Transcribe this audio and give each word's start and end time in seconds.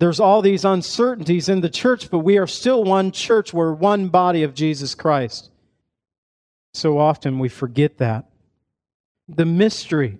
there's 0.00 0.18
all 0.18 0.40
these 0.40 0.64
uncertainties 0.64 1.50
in 1.50 1.60
the 1.60 1.68
church, 1.68 2.10
but 2.10 2.20
we 2.20 2.38
are 2.38 2.46
still 2.46 2.82
one 2.82 3.12
church. 3.12 3.52
We're 3.52 3.74
one 3.74 4.08
body 4.08 4.42
of 4.42 4.54
Jesus 4.54 4.94
Christ. 4.94 5.50
So 6.72 6.98
often 6.98 7.38
we 7.38 7.50
forget 7.50 7.98
that. 7.98 8.24
The 9.28 9.44
mystery 9.44 10.18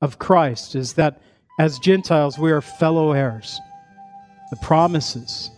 of 0.00 0.20
Christ 0.20 0.76
is 0.76 0.92
that 0.92 1.20
as 1.58 1.80
Gentiles, 1.80 2.38
we 2.38 2.52
are 2.52 2.60
fellow 2.60 3.12
heirs. 3.12 3.58
The 4.50 4.56
promises, 4.58 5.50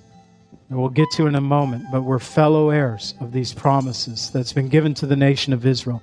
and 0.70 0.78
we'll 0.78 0.88
get 0.88 1.10
to 1.12 1.26
in 1.26 1.34
a 1.34 1.40
moment, 1.40 1.84
but 1.92 2.02
we're 2.02 2.18
fellow 2.18 2.70
heirs 2.70 3.14
of 3.20 3.32
these 3.32 3.52
promises 3.52 4.30
that's 4.30 4.54
been 4.54 4.70
given 4.70 4.94
to 4.94 5.06
the 5.06 5.16
nation 5.16 5.52
of 5.52 5.66
Israel. 5.66 6.02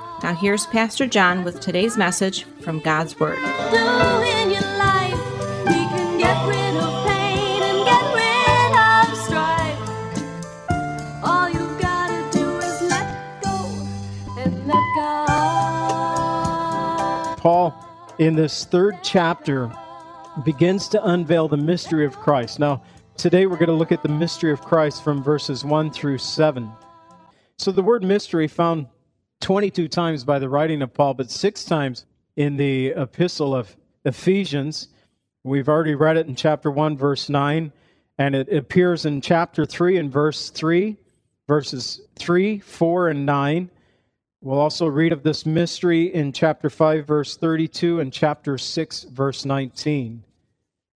Now, 0.23 0.35
here's 0.35 0.67
Pastor 0.67 1.07
John 1.07 1.43
with 1.43 1.59
today's 1.61 1.97
message 1.97 2.43
from 2.61 2.79
God's 2.79 3.19
Word. 3.19 3.39
Paul, 17.39 17.73
in 18.19 18.35
this 18.35 18.65
third 18.65 18.99
chapter, 19.01 19.71
begins 20.45 20.87
to 20.89 21.03
unveil 21.03 21.47
the 21.47 21.57
mystery 21.57 22.05
of 22.05 22.15
Christ. 22.17 22.59
Now, 22.59 22.83
today 23.17 23.47
we're 23.47 23.57
going 23.57 23.69
to 23.69 23.73
look 23.73 23.91
at 23.91 24.03
the 24.03 24.09
mystery 24.09 24.51
of 24.51 24.61
Christ 24.61 25.03
from 25.03 25.23
verses 25.23 25.65
1 25.65 25.89
through 25.89 26.19
7. 26.19 26.71
So, 27.57 27.71
the 27.71 27.81
word 27.81 28.03
mystery 28.03 28.47
found 28.47 28.85
22 29.41 29.87
times 29.87 30.23
by 30.23 30.39
the 30.39 30.47
writing 30.47 30.81
of 30.81 30.93
Paul, 30.93 31.15
but 31.15 31.29
six 31.29 31.65
times 31.65 32.05
in 32.35 32.57
the 32.57 32.89
epistle 32.89 33.55
of 33.55 33.75
Ephesians. 34.05 34.87
We've 35.43 35.67
already 35.67 35.95
read 35.95 36.17
it 36.17 36.27
in 36.27 36.35
chapter 36.35 36.69
1, 36.69 36.97
verse 36.97 37.27
9, 37.27 37.71
and 38.17 38.35
it 38.35 38.53
appears 38.53 39.05
in 39.05 39.21
chapter 39.21 39.65
3 39.65 39.97
and 39.97 40.11
verse 40.11 40.51
3, 40.51 40.95
verses 41.47 42.01
3, 42.15 42.59
4, 42.59 43.09
and 43.09 43.25
9. 43.25 43.69
We'll 44.41 44.59
also 44.59 44.87
read 44.87 45.11
of 45.11 45.23
this 45.23 45.45
mystery 45.45 46.13
in 46.13 46.31
chapter 46.31 46.69
5, 46.69 47.05
verse 47.05 47.35
32, 47.35 47.99
and 47.99 48.13
chapter 48.13 48.57
6, 48.57 49.03
verse 49.05 49.45
19. 49.45 50.23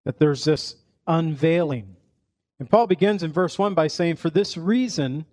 That 0.05 0.19
there's 0.19 0.45
this 0.45 0.77
unveiling. 1.07 1.97
And 2.59 2.71
Paul 2.71 2.87
begins 2.87 3.23
in 3.23 3.33
verse 3.33 3.59
1 3.59 3.75
by 3.75 3.89
saying, 3.89 4.17
For 4.17 4.31
this 4.31 4.57
reason, 4.57 5.25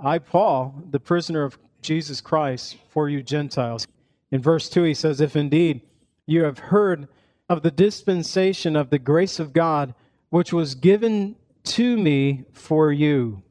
I, 0.00 0.18
Paul, 0.18 0.82
the 0.90 1.00
prisoner 1.00 1.44
of 1.44 1.58
Jesus 1.82 2.20
Christ 2.20 2.76
for 2.88 3.08
you 3.08 3.22
Gentiles. 3.22 3.86
In 4.30 4.40
verse 4.40 4.68
2, 4.70 4.84
he 4.84 4.94
says, 4.94 5.20
If 5.20 5.36
indeed 5.36 5.82
you 6.26 6.44
have 6.44 6.58
heard 6.58 7.08
of 7.48 7.62
the 7.62 7.70
dispensation 7.70 8.76
of 8.76 8.90
the 8.90 8.98
grace 8.98 9.38
of 9.38 9.52
God, 9.52 9.94
which 10.30 10.52
was 10.52 10.74
given 10.74 11.36
to 11.64 11.96
me 11.96 12.44
for 12.52 12.90
you, 12.90 13.42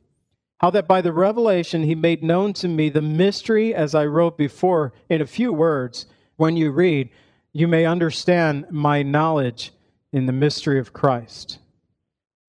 how 0.60 0.70
that 0.72 0.88
by 0.88 1.02
the 1.02 1.14
revelation 1.14 1.84
he 1.84 1.96
made 1.96 2.24
known 2.24 2.54
to 2.54 2.68
me 2.68 2.90
the 2.90 3.02
mystery, 3.02 3.74
as 3.74 3.94
I 3.94 4.06
wrote 4.06 4.38
before 4.38 4.94
in 5.10 5.22
a 5.22 5.28
few 5.28 5.54
words, 5.54 6.06
when 6.38 6.58
you 6.58 6.72
read, 6.72 7.10
you 7.54 7.68
may 7.68 7.86
understand 7.86 8.66
my 8.72 9.04
knowledge 9.04 9.72
in 10.12 10.26
the 10.26 10.34
mystery 10.34 10.80
of 10.80 10.94
Christ. 10.94 11.60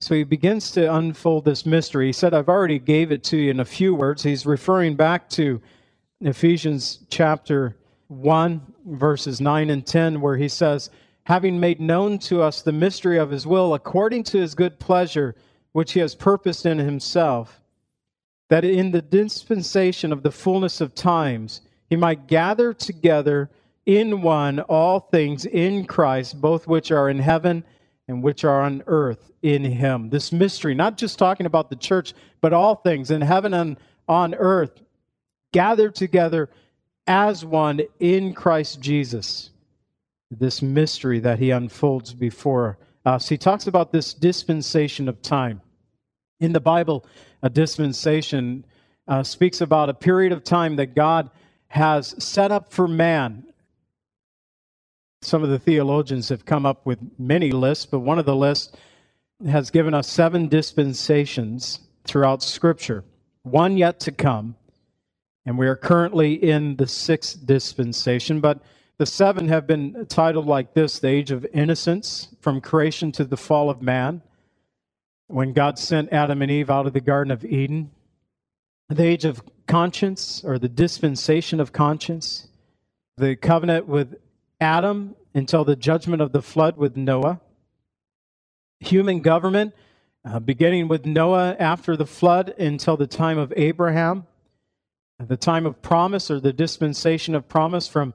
So 0.02 0.16
he 0.16 0.24
begins 0.24 0.72
to 0.72 0.92
unfold 0.92 1.44
this 1.44 1.64
mystery. 1.64 2.06
He 2.06 2.12
said, 2.12 2.34
I've 2.34 2.48
already 2.48 2.80
gave 2.80 3.12
it 3.12 3.22
to 3.22 3.36
you 3.36 3.52
in 3.52 3.60
a 3.60 3.64
few 3.64 3.94
words. 3.94 4.24
He's 4.24 4.44
referring 4.44 4.96
back 4.96 5.30
to 5.30 5.62
Ephesians 6.20 6.98
chapter 7.08 7.76
1, 8.08 8.60
verses 8.84 9.40
9 9.40 9.70
and 9.70 9.86
10, 9.86 10.20
where 10.20 10.36
he 10.36 10.48
says, 10.48 10.90
Having 11.22 11.60
made 11.60 11.80
known 11.80 12.18
to 12.18 12.42
us 12.42 12.62
the 12.62 12.72
mystery 12.72 13.16
of 13.16 13.30
his 13.30 13.46
will, 13.46 13.74
according 13.74 14.24
to 14.24 14.40
his 14.40 14.56
good 14.56 14.80
pleasure, 14.80 15.36
which 15.70 15.92
he 15.92 16.00
has 16.00 16.16
purposed 16.16 16.66
in 16.66 16.78
himself, 16.78 17.62
that 18.48 18.64
in 18.64 18.90
the 18.90 19.02
dispensation 19.02 20.12
of 20.12 20.24
the 20.24 20.32
fullness 20.32 20.80
of 20.80 20.96
times 20.96 21.60
he 21.88 21.94
might 21.94 22.26
gather 22.26 22.74
together 22.74 23.50
in 23.86 24.20
one 24.20 24.58
all 24.58 24.98
things 24.98 25.46
in 25.46 25.84
Christ, 25.84 26.40
both 26.40 26.66
which 26.66 26.90
are 26.90 27.08
in 27.08 27.20
heaven 27.20 27.62
and 28.12 28.22
which 28.22 28.44
are 28.44 28.60
on 28.60 28.82
earth 28.86 29.32
in 29.42 29.64
him. 29.64 30.10
This 30.10 30.32
mystery, 30.32 30.74
not 30.74 30.98
just 30.98 31.18
talking 31.18 31.46
about 31.46 31.70
the 31.70 31.76
church, 31.76 32.12
but 32.40 32.52
all 32.52 32.76
things 32.76 33.10
in 33.10 33.22
heaven 33.22 33.54
and 33.54 33.78
on 34.06 34.34
earth, 34.34 34.82
gathered 35.52 35.94
together 35.94 36.50
as 37.06 37.44
one 37.44 37.80
in 37.98 38.34
Christ 38.34 38.80
Jesus. 38.80 39.50
This 40.30 40.60
mystery 40.60 41.20
that 41.20 41.38
he 41.38 41.50
unfolds 41.50 42.12
before 42.12 42.78
us. 43.04 43.28
He 43.28 43.38
talks 43.38 43.66
about 43.66 43.92
this 43.92 44.12
dispensation 44.12 45.08
of 45.08 45.22
time. 45.22 45.62
In 46.38 46.52
the 46.52 46.60
Bible, 46.60 47.06
a 47.42 47.48
dispensation 47.48 48.64
uh, 49.08 49.22
speaks 49.22 49.60
about 49.60 49.88
a 49.88 49.94
period 49.94 50.32
of 50.32 50.44
time 50.44 50.76
that 50.76 50.94
God 50.94 51.30
has 51.68 52.14
set 52.22 52.52
up 52.52 52.70
for 52.72 52.86
man 52.86 53.46
some 55.24 55.42
of 55.42 55.50
the 55.50 55.58
theologians 55.58 56.28
have 56.28 56.44
come 56.44 56.66
up 56.66 56.84
with 56.84 56.98
many 57.18 57.52
lists, 57.52 57.86
but 57.86 58.00
one 58.00 58.18
of 58.18 58.26
the 58.26 58.36
lists 58.36 58.72
has 59.46 59.70
given 59.70 59.94
us 59.94 60.08
seven 60.08 60.48
dispensations 60.48 61.80
throughout 62.04 62.42
Scripture, 62.42 63.04
one 63.42 63.76
yet 63.76 64.00
to 64.00 64.12
come. 64.12 64.56
And 65.46 65.58
we 65.58 65.66
are 65.66 65.76
currently 65.76 66.34
in 66.34 66.76
the 66.76 66.86
sixth 66.86 67.44
dispensation, 67.44 68.40
but 68.40 68.60
the 68.98 69.06
seven 69.06 69.48
have 69.48 69.66
been 69.66 70.06
titled 70.08 70.46
like 70.46 70.74
this 70.74 70.98
the 70.98 71.08
age 71.08 71.30
of 71.30 71.46
innocence, 71.52 72.28
from 72.40 72.60
creation 72.60 73.10
to 73.12 73.24
the 73.24 73.36
fall 73.36 73.70
of 73.70 73.82
man, 73.82 74.22
when 75.28 75.52
God 75.52 75.78
sent 75.78 76.12
Adam 76.12 76.42
and 76.42 76.50
Eve 76.50 76.70
out 76.70 76.86
of 76.86 76.92
the 76.92 77.00
Garden 77.00 77.30
of 77.30 77.44
Eden, 77.44 77.90
the 78.88 79.04
age 79.04 79.24
of 79.24 79.42
conscience, 79.66 80.44
or 80.44 80.58
the 80.58 80.68
dispensation 80.68 81.58
of 81.58 81.72
conscience, 81.72 82.48
the 83.16 83.34
covenant 83.34 83.86
with 83.86 84.16
Adam 84.62 85.16
until 85.34 85.64
the 85.64 85.76
judgment 85.76 86.22
of 86.22 86.32
the 86.32 86.40
flood 86.40 86.76
with 86.76 86.96
Noah. 86.96 87.40
Human 88.80 89.20
government, 89.20 89.74
uh, 90.24 90.38
beginning 90.38 90.88
with 90.88 91.04
Noah 91.04 91.56
after 91.58 91.96
the 91.96 92.06
flood 92.06 92.54
until 92.58 92.96
the 92.96 93.08
time 93.08 93.38
of 93.38 93.52
Abraham. 93.56 94.26
The 95.18 95.36
time 95.36 95.66
of 95.66 95.82
promise 95.82 96.30
or 96.30 96.40
the 96.40 96.52
dispensation 96.52 97.34
of 97.34 97.48
promise 97.48 97.88
from 97.88 98.14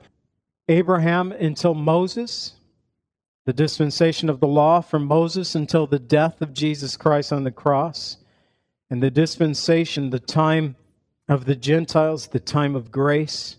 Abraham 0.68 1.32
until 1.32 1.74
Moses. 1.74 2.54
The 3.46 3.54
dispensation 3.54 4.30
of 4.30 4.40
the 4.40 4.48
law 4.48 4.82
from 4.82 5.06
Moses 5.06 5.54
until 5.54 5.86
the 5.86 6.00
death 6.00 6.42
of 6.42 6.54
Jesus 6.54 6.98
Christ 6.98 7.32
on 7.32 7.44
the 7.44 7.52
cross. 7.52 8.18
And 8.90 9.04
the 9.04 9.12
dispensation, 9.12 10.10
the 10.10 10.20
time 10.20 10.76
of 11.28 11.46
the 11.46 11.56
Gentiles, 11.56 12.28
the 12.28 12.40
time 12.40 12.76
of 12.76 12.92
grace 12.92 13.58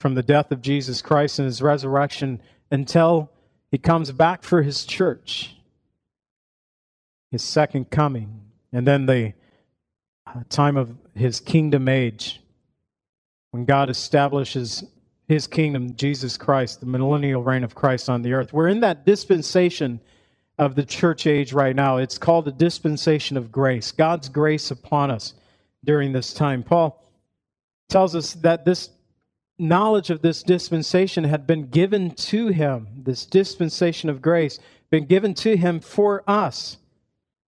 from 0.00 0.14
the 0.14 0.22
death 0.22 0.50
of 0.50 0.62
Jesus 0.62 1.02
Christ 1.02 1.38
and 1.38 1.46
his 1.46 1.62
resurrection 1.62 2.40
until 2.70 3.30
he 3.70 3.78
comes 3.78 4.10
back 4.10 4.42
for 4.42 4.62
his 4.62 4.84
church, 4.84 5.54
his 7.30 7.44
second 7.44 7.90
coming, 7.90 8.40
and 8.72 8.86
then 8.86 9.06
the 9.06 9.34
uh, 10.26 10.40
time 10.48 10.76
of 10.76 10.96
his 11.14 11.38
kingdom 11.38 11.88
age, 11.88 12.40
when 13.50 13.66
God 13.66 13.90
establishes 13.90 14.84
his 15.28 15.46
kingdom, 15.46 15.94
Jesus 15.94 16.36
Christ, 16.36 16.80
the 16.80 16.86
millennial 16.86 17.42
reign 17.42 17.62
of 17.62 17.74
Christ 17.74 18.08
on 18.08 18.22
the 18.22 18.32
earth. 18.32 18.52
We're 18.52 18.68
in 18.68 18.80
that 18.80 19.04
dispensation 19.04 20.00
of 20.58 20.74
the 20.74 20.84
church 20.84 21.26
age 21.26 21.52
right 21.52 21.76
now. 21.76 21.98
It's 21.98 22.18
called 22.18 22.48
a 22.48 22.52
dispensation 22.52 23.36
of 23.36 23.52
grace, 23.52 23.92
God's 23.92 24.28
grace 24.28 24.70
upon 24.70 25.10
us 25.10 25.34
during 25.84 26.12
this 26.12 26.32
time. 26.32 26.62
Paul 26.62 27.04
tells 27.88 28.16
us 28.16 28.34
that 28.34 28.64
this 28.64 28.90
knowledge 29.60 30.10
of 30.10 30.22
this 30.22 30.42
dispensation 30.42 31.24
had 31.24 31.46
been 31.46 31.68
given 31.68 32.10
to 32.12 32.48
him, 32.48 32.88
this 32.96 33.26
dispensation 33.26 34.08
of 34.08 34.22
grace, 34.22 34.58
been 34.90 35.06
given 35.06 35.34
to 35.34 35.56
him 35.56 35.80
for 35.80 36.24
us 36.26 36.78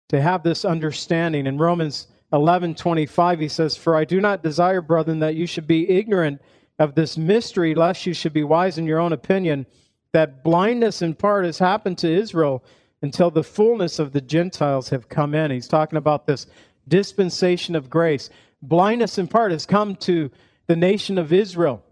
to 0.09 0.21
have 0.21 0.43
this 0.43 0.65
understanding. 0.65 1.47
In 1.47 1.57
Romans 1.57 2.07
11 2.33 2.75
25, 2.75 3.39
he 3.39 3.47
says, 3.47 3.75
For 3.75 3.95
I 3.95 4.05
do 4.05 4.21
not 4.21 4.43
desire, 4.43 4.81
brethren, 4.81 5.19
that 5.19 5.35
you 5.35 5.47
should 5.47 5.67
be 5.67 5.89
ignorant 5.89 6.41
of 6.77 6.95
this 6.95 7.17
mystery, 7.17 7.73
lest 7.75 8.05
you 8.05 8.13
should 8.13 8.33
be 8.33 8.43
wise 8.43 8.77
in 8.77 8.85
your 8.85 8.99
own 8.99 9.13
opinion, 9.13 9.65
that 10.13 10.43
blindness 10.43 11.01
in 11.01 11.15
part 11.15 11.45
has 11.45 11.59
happened 11.59 11.97
to 11.99 12.11
Israel 12.11 12.63
until 13.01 13.31
the 13.31 13.43
fullness 13.43 13.99
of 13.99 14.11
the 14.11 14.21
Gentiles 14.21 14.89
have 14.89 15.09
come 15.09 15.33
in. 15.33 15.51
He's 15.51 15.67
talking 15.67 15.97
about 15.97 16.27
this 16.27 16.45
dispensation 16.87 17.75
of 17.75 17.89
grace. 17.89 18.29
Blindness 18.61 19.17
in 19.17 19.27
part 19.27 19.51
has 19.51 19.65
come 19.65 19.95
to 19.97 20.29
the 20.67 20.75
nation 20.75 21.17
of 21.17 21.33
Israel. 21.33 21.83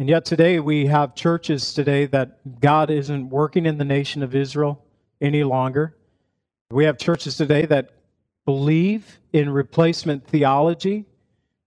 And 0.00 0.08
yet 0.08 0.24
today 0.24 0.60
we 0.60 0.86
have 0.86 1.14
churches 1.14 1.74
today 1.74 2.06
that 2.06 2.58
God 2.58 2.90
isn't 2.90 3.28
working 3.28 3.66
in 3.66 3.76
the 3.76 3.84
nation 3.84 4.22
of 4.22 4.34
Israel 4.34 4.82
any 5.20 5.44
longer. 5.44 5.94
We 6.70 6.86
have 6.86 6.96
churches 6.96 7.36
today 7.36 7.66
that 7.66 7.90
believe 8.46 9.20
in 9.34 9.50
replacement 9.50 10.26
theology, 10.26 11.04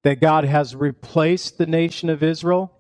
that 0.02 0.20
God 0.20 0.46
has 0.46 0.76
replaced 0.76 1.60
the 1.60 1.68
nation 1.68 2.10
of 2.10 2.24
Israel. 2.24 2.76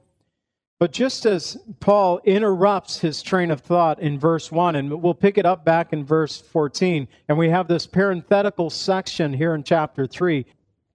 But 0.79 0.91
just 0.91 1.23
as 1.27 1.55
Paul 1.79 2.19
interrupts 2.23 2.97
his 2.97 3.21
train 3.21 3.51
of 3.51 3.61
thought 3.61 3.99
in 3.99 4.17
verse 4.17 4.51
1, 4.51 4.75
and 4.75 5.03
we'll 5.03 5.13
pick 5.13 5.37
it 5.37 5.45
up 5.45 5.63
back 5.63 5.93
in 5.93 6.03
verse 6.03 6.41
14, 6.41 7.07
and 7.29 7.37
we 7.37 7.49
have 7.49 7.67
this 7.67 7.85
parenthetical 7.85 8.71
section 8.71 9.31
here 9.31 9.53
in 9.53 9.61
chapter 9.61 10.07
3, 10.07 10.47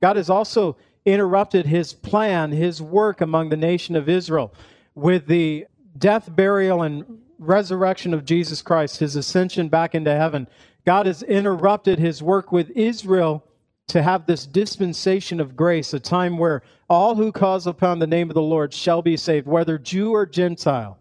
God 0.03 0.17
is 0.17 0.29
also 0.29 0.77
interrupted 1.05 1.67
his 1.67 1.93
plan, 1.93 2.53
his 2.53 2.83
work 2.83 3.21
among 3.21 3.49
the 3.49 3.57
nation 3.57 3.97
of 3.97 4.09
Israel 4.09 4.53
with 4.95 5.27
the 5.27 5.67
death, 5.97 6.35
burial, 6.35 6.83
and 6.83 7.05
resurrection 7.39 8.13
of 8.13 8.25
Jesus 8.25 8.63
Christ, 8.63 8.99
his 8.99 9.17
ascension 9.17 9.69
back 9.69 9.95
into 9.95 10.15
heaven. 10.15 10.49
God 10.85 11.07
has 11.07 11.23
interrupted 11.23 11.99
his 11.99 12.23
work 12.23 12.51
with 12.51 12.71
Israel 12.71 13.45
to 13.89 14.03
have 14.03 14.27
this 14.27 14.47
dispensation 14.47 15.41
of 15.41 15.57
grace, 15.57 15.95
a 15.95 16.01
time 16.01 16.37
where 16.37 16.63
all 16.89 17.15
who 17.15 17.33
calls 17.33 17.67
upon 17.67 17.99
the 17.99 18.07
name 18.07 18.31
of 18.31 18.35
the 18.35 18.43
Lord 18.43 18.75
shall 18.75 19.03
be 19.03 19.17
saved, 19.17 19.47
whether 19.47 19.79
Jew 19.79 20.13
or 20.13 20.27
Gentile. 20.27 20.99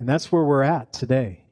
And 0.00 0.08
that's 0.08 0.32
where 0.32 0.44
we're 0.44 0.62
at 0.62 0.92
today. 0.92 1.44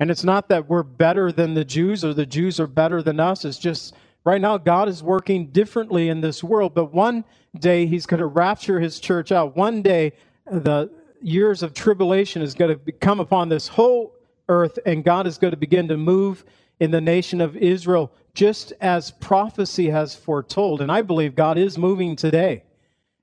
And 0.00 0.10
it's 0.10 0.24
not 0.24 0.48
that 0.48 0.68
we're 0.68 0.82
better 0.82 1.30
than 1.30 1.54
the 1.54 1.64
Jews 1.64 2.04
or 2.04 2.12
the 2.12 2.26
Jews 2.26 2.58
are 2.58 2.66
better 2.66 3.02
than 3.02 3.20
us. 3.20 3.44
It's 3.44 3.58
just 3.58 3.94
right 4.24 4.40
now 4.40 4.58
God 4.58 4.88
is 4.88 5.02
working 5.02 5.46
differently 5.48 6.08
in 6.08 6.20
this 6.20 6.42
world. 6.42 6.74
But 6.74 6.92
one 6.92 7.24
day 7.58 7.86
He's 7.86 8.06
going 8.06 8.20
to 8.20 8.26
rapture 8.26 8.80
His 8.80 9.00
church 9.00 9.32
out. 9.32 9.56
One 9.56 9.82
day 9.82 10.12
the 10.50 10.90
years 11.20 11.62
of 11.62 11.74
tribulation 11.74 12.42
is 12.42 12.54
going 12.54 12.78
to 12.78 12.92
come 12.92 13.20
upon 13.20 13.48
this 13.48 13.68
whole 13.68 14.14
earth, 14.48 14.78
and 14.84 15.04
God 15.04 15.26
is 15.26 15.38
going 15.38 15.52
to 15.52 15.56
begin 15.56 15.88
to 15.88 15.96
move 15.96 16.44
in 16.80 16.90
the 16.90 17.00
nation 17.00 17.40
of 17.40 17.56
Israel, 17.56 18.10
just 18.34 18.72
as 18.80 19.12
prophecy 19.12 19.88
has 19.90 20.16
foretold. 20.16 20.80
And 20.80 20.90
I 20.90 21.02
believe 21.02 21.36
God 21.36 21.58
is 21.58 21.78
moving 21.78 22.16
today. 22.16 22.64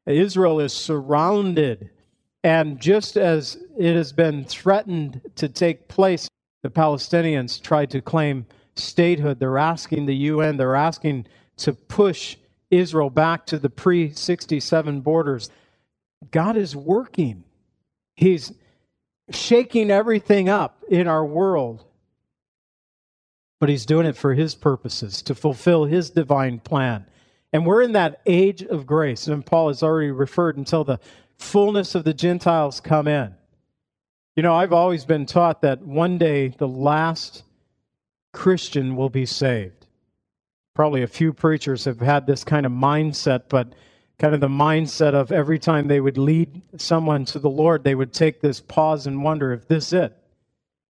Israel 0.06 0.60
is 0.60 0.72
surrounded, 0.74 1.90
and 2.44 2.80
just 2.80 3.18
as 3.18 3.58
it 3.78 3.96
has 3.96 4.14
been 4.14 4.46
threatened 4.46 5.22
to 5.36 5.50
take 5.50 5.88
place, 5.88 6.28
the 6.64 6.70
Palestinians 6.70 7.62
tried 7.62 7.90
to 7.92 8.02
claim 8.02 8.46
statehood. 8.80 9.40
They're 9.40 9.58
asking 9.58 10.06
the 10.06 10.16
UN, 10.16 10.58
they're 10.58 10.76
asking 10.76 11.28
to 11.58 11.74
push 11.74 12.38
Israel 12.72 13.10
back 13.10 13.46
to 13.48 13.60
the 13.60 13.70
pre 13.70 14.14
67 14.14 15.02
borders. 15.02 15.50
God 16.32 16.58
is 16.58 16.76
working. 16.76 17.44
He's 18.16 18.52
shaking 19.32 19.92
everything 19.92 20.50
up 20.50 20.84
in 20.90 21.08
our 21.08 21.26
world 21.26 21.86
but 23.60 23.70
he's 23.70 23.86
doing 23.86 24.06
it 24.06 24.16
for 24.16 24.34
his 24.34 24.56
purposes 24.56 25.22
to 25.24 25.36
fulfill 25.36 25.86
his 25.86 26.10
divine 26.10 26.60
plan. 26.60 27.06
And 27.52 27.66
we're 27.66 27.82
in 27.82 27.94
that 27.94 28.22
age 28.26 28.64
of 28.64 28.86
grace. 28.86 29.28
And 29.28 29.46
Paul 29.46 29.68
has 29.68 29.84
already 29.84 30.12
referred 30.12 30.58
until 30.58 30.84
the 30.84 31.00
fullness 31.38 31.96
of 31.96 32.04
the 32.04 32.14
Gentiles 32.14 32.80
come 32.80 33.08
in. 33.08 33.36
You 34.36 34.44
know, 34.44 34.56
I've 34.56 34.74
always 34.74 35.04
been 35.04 35.26
taught 35.26 35.62
that 35.62 35.82
one 35.82 36.18
day 36.18 36.50
the 36.50 36.68
last 36.68 37.44
Christian 38.32 38.96
will 38.96 39.10
be 39.10 39.26
saved. 39.26 39.88
Probably 40.76 41.04
a 41.04 41.08
few 41.08 41.34
preachers 41.34 41.86
have 41.86 42.00
had 42.00 42.26
this 42.26 42.44
kind 42.44 42.66
of 42.66 42.72
mindset, 42.72 43.44
but 43.50 43.74
kind 44.18 44.34
of 44.34 44.42
the 44.42 44.48
mindset 44.48 45.14
of 45.14 45.32
every 45.32 45.60
time 45.60 45.88
they 45.88 46.00
would 46.00 46.18
lead 46.18 46.62
someone 46.78 47.26
to 47.26 47.40
the 47.40 47.50
Lord, 47.50 47.84
they 47.84 47.96
would 47.96 48.14
take 48.14 48.42
this 48.42 48.62
pause 48.62 49.08
and 49.08 49.24
wonder 49.24 49.52
if 49.52 49.68
this 49.68 49.94
it. 49.94 50.16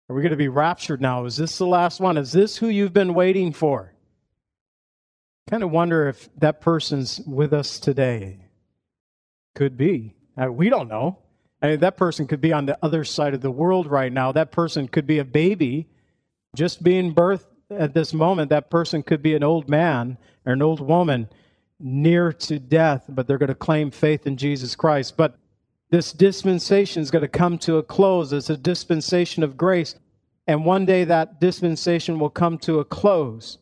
Are 0.07 0.15
we 0.15 0.21
going 0.21 0.31
to 0.31 0.37
be 0.37 0.47
raptured 0.47 1.01
now? 1.01 1.25
Is 1.25 1.35
this 1.35 1.57
the 1.57 1.65
last 1.65 1.99
one? 1.99 2.17
Is 2.17 2.31
this 2.31 2.57
who 2.57 2.67
you've 2.67 2.93
been 2.93 3.13
waiting 3.13 3.51
for? 3.51 3.93
Kind 5.49 5.63
of 5.63 5.71
wonder 5.71 6.07
if 6.07 6.29
that 6.37 6.61
person's 6.61 7.19
with 7.21 7.53
us 7.53 7.79
today. 7.79 8.39
Could 9.55 9.77
be. 9.77 10.15
Uh, 10.37 10.51
we 10.51 10.69
don't 10.69 10.87
know. 10.87 11.19
I 11.61 11.69
mean, 11.69 11.79
that 11.79 11.97
person 11.97 12.27
could 12.27 12.41
be 12.41 12.53
on 12.53 12.65
the 12.65 12.77
other 12.83 13.03
side 13.03 13.33
of 13.33 13.41
the 13.41 13.51
world 13.51 13.87
right 13.87 14.11
now. 14.11 14.31
That 14.31 14.51
person 14.51 14.87
could 14.87 15.07
be 15.07 15.19
a 15.19 15.25
baby 15.25 15.87
just 16.55 16.83
being 16.83 17.13
birthed 17.13 17.45
at 17.69 17.93
this 17.93 18.13
moment. 18.13 18.49
That 18.49 18.69
person 18.69 19.03
could 19.03 19.21
be 19.21 19.35
an 19.35 19.43
old 19.43 19.69
man 19.69 20.17
or 20.45 20.53
an 20.53 20.61
old 20.61 20.79
woman 20.81 21.29
near 21.79 22.31
to 22.31 22.59
death, 22.59 23.05
but 23.09 23.27
they're 23.27 23.37
going 23.37 23.47
to 23.47 23.55
claim 23.55 23.91
faith 23.91 24.25
in 24.25 24.37
Jesus 24.37 24.75
Christ. 24.75 25.17
But 25.17 25.35
this 25.89 26.11
dispensation 26.11 27.01
is 27.01 27.11
going 27.11 27.21
to 27.21 27.27
come 27.27 27.57
to 27.59 27.77
a 27.77 27.83
close. 27.83 28.33
It's 28.33 28.49
a 28.49 28.57
dispensation 28.57 29.43
of 29.43 29.57
grace. 29.57 29.95
And 30.47 30.65
one 30.65 30.85
day 30.85 31.03
that 31.03 31.39
dispensation 31.39 32.19
will 32.19 32.29
come 32.29 32.57
to 32.59 32.79
a 32.79 32.85
close. 32.85 33.57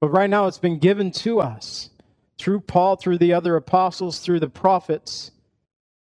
But 0.00 0.08
right 0.08 0.30
now 0.30 0.46
it's 0.46 0.58
been 0.58 0.78
given 0.78 1.10
to 1.12 1.40
us 1.40 1.90
through 2.38 2.60
Paul, 2.60 2.96
through 2.96 3.18
the 3.18 3.32
other 3.32 3.56
apostles, 3.56 4.18
through 4.18 4.40
the 4.40 4.48
prophets. 4.48 5.30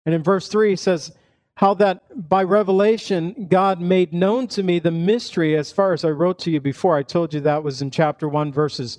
And 0.05 0.13
in 0.13 0.23
verse 0.23 0.47
3, 0.47 0.71
he 0.71 0.75
says, 0.75 1.11
How 1.59 1.73
that 1.73 2.29
by 2.29 2.43
revelation 2.43 3.47
God 3.49 3.81
made 3.81 4.13
known 4.13 4.47
to 4.47 4.63
me 4.63 4.79
the 4.79 4.91
mystery, 4.91 5.57
as 5.57 5.73
far 5.73 5.91
as 5.91 6.05
I 6.05 6.09
wrote 6.09 6.39
to 6.39 6.51
you 6.51 6.61
before. 6.61 6.95
I 6.95 7.03
told 7.03 7.33
you 7.33 7.41
that 7.41 7.65
was 7.65 7.81
in 7.81 7.91
chapter 7.91 8.29
1, 8.29 8.53
verses 8.53 8.97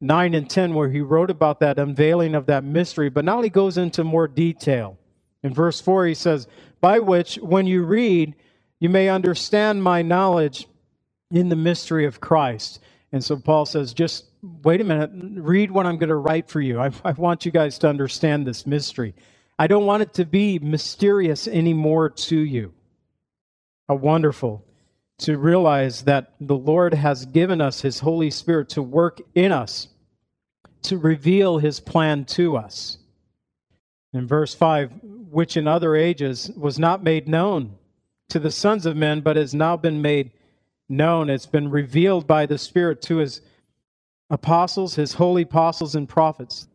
9 0.00 0.34
and 0.34 0.50
10, 0.50 0.74
where 0.74 0.90
he 0.90 1.02
wrote 1.02 1.30
about 1.30 1.60
that 1.60 1.78
unveiling 1.78 2.34
of 2.34 2.46
that 2.46 2.64
mystery. 2.64 3.10
But 3.10 3.24
now 3.24 3.42
he 3.42 3.48
goes 3.48 3.78
into 3.78 4.02
more 4.02 4.26
detail. 4.26 4.98
In 5.44 5.54
verse 5.54 5.80
4, 5.80 6.06
he 6.06 6.14
says, 6.14 6.48
By 6.80 6.98
which, 6.98 7.36
when 7.36 7.68
you 7.68 7.84
read, 7.84 8.34
you 8.80 8.88
may 8.88 9.08
understand 9.08 9.84
my 9.84 10.02
knowledge 10.02 10.66
in 11.30 11.48
the 11.48 11.54
mystery 11.54 12.06
of 12.06 12.20
Christ. 12.20 12.80
And 13.12 13.22
so 13.22 13.36
Paul 13.36 13.66
says, 13.66 13.94
just 13.94 14.24
wait 14.64 14.80
a 14.80 14.84
minute, 14.84 15.12
read 15.14 15.70
what 15.70 15.86
I'm 15.86 15.96
going 15.96 16.08
to 16.08 16.16
write 16.16 16.48
for 16.48 16.60
you. 16.60 16.80
I, 16.80 16.90
I, 17.04 17.12
want 17.12 17.46
you 17.46 17.52
guys 17.52 17.78
to 17.78 17.88
understand 17.88 18.48
this 18.48 18.66
mystery. 18.66 19.14
I 19.60 19.66
don't 19.66 19.84
want 19.84 20.02
it 20.02 20.14
to 20.14 20.24
be 20.24 20.58
mysterious 20.58 21.46
anymore 21.46 22.08
to 22.08 22.38
you. 22.38 22.72
How 23.90 23.96
wonderful 23.96 24.64
to 25.18 25.36
realize 25.36 26.04
that 26.04 26.32
the 26.40 26.56
Lord 26.56 26.94
has 26.94 27.26
given 27.26 27.60
us 27.60 27.82
His 27.82 27.98
Holy 27.98 28.30
Spirit 28.30 28.70
to 28.70 28.82
work 28.82 29.20
in 29.34 29.52
us, 29.52 29.88
to 30.84 30.96
reveal 30.96 31.58
His 31.58 31.78
plan 31.78 32.24
to 32.36 32.56
us. 32.56 32.96
In 34.14 34.26
verse 34.26 34.54
5, 34.54 34.92
which 35.30 35.58
in 35.58 35.68
other 35.68 35.94
ages 35.94 36.50
was 36.56 36.78
not 36.78 37.04
made 37.04 37.28
known 37.28 37.74
to 38.30 38.38
the 38.38 38.50
sons 38.50 38.86
of 38.86 38.96
men, 38.96 39.20
but 39.20 39.36
has 39.36 39.52
now 39.52 39.76
been 39.76 40.00
made 40.00 40.30
known. 40.88 41.28
It's 41.28 41.44
been 41.44 41.70
revealed 41.70 42.26
by 42.26 42.46
the 42.46 42.56
Spirit 42.56 43.02
to 43.02 43.18
his 43.18 43.42
apostles, 44.30 44.94
his 44.94 45.12
holy 45.12 45.42
apostles 45.42 45.94
and 45.94 46.08
prophets. 46.08 46.66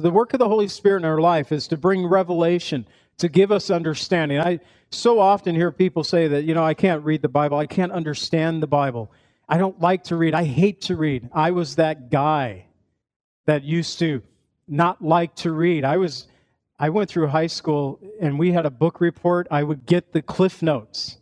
The 0.00 0.12
work 0.12 0.32
of 0.32 0.38
the 0.38 0.48
Holy 0.48 0.68
Spirit 0.68 1.00
in 1.00 1.04
our 1.04 1.20
life 1.20 1.50
is 1.50 1.66
to 1.68 1.76
bring 1.76 2.06
revelation, 2.06 2.86
to 3.16 3.28
give 3.28 3.50
us 3.50 3.68
understanding. 3.68 4.38
I 4.38 4.60
so 4.90 5.18
often 5.18 5.56
hear 5.56 5.72
people 5.72 6.04
say 6.04 6.28
that, 6.28 6.44
you 6.44 6.54
know, 6.54 6.64
I 6.64 6.74
can't 6.74 7.04
read 7.04 7.20
the 7.20 7.28
Bible, 7.28 7.58
I 7.58 7.66
can't 7.66 7.90
understand 7.90 8.62
the 8.62 8.68
Bible. 8.68 9.10
I 9.48 9.58
don't 9.58 9.80
like 9.80 10.04
to 10.04 10.16
read, 10.16 10.34
I 10.34 10.44
hate 10.44 10.82
to 10.82 10.94
read. 10.94 11.28
I 11.32 11.50
was 11.50 11.76
that 11.76 12.10
guy 12.10 12.66
that 13.46 13.64
used 13.64 13.98
to 13.98 14.22
not 14.68 15.02
like 15.02 15.34
to 15.36 15.50
read. 15.50 15.84
I 15.84 15.96
was 15.96 16.28
I 16.78 16.90
went 16.90 17.10
through 17.10 17.26
high 17.26 17.48
school 17.48 17.98
and 18.20 18.38
we 18.38 18.52
had 18.52 18.66
a 18.66 18.70
book 18.70 19.00
report. 19.00 19.48
I 19.50 19.64
would 19.64 19.84
get 19.84 20.12
the 20.12 20.22
cliff 20.22 20.62
notes. 20.62 21.18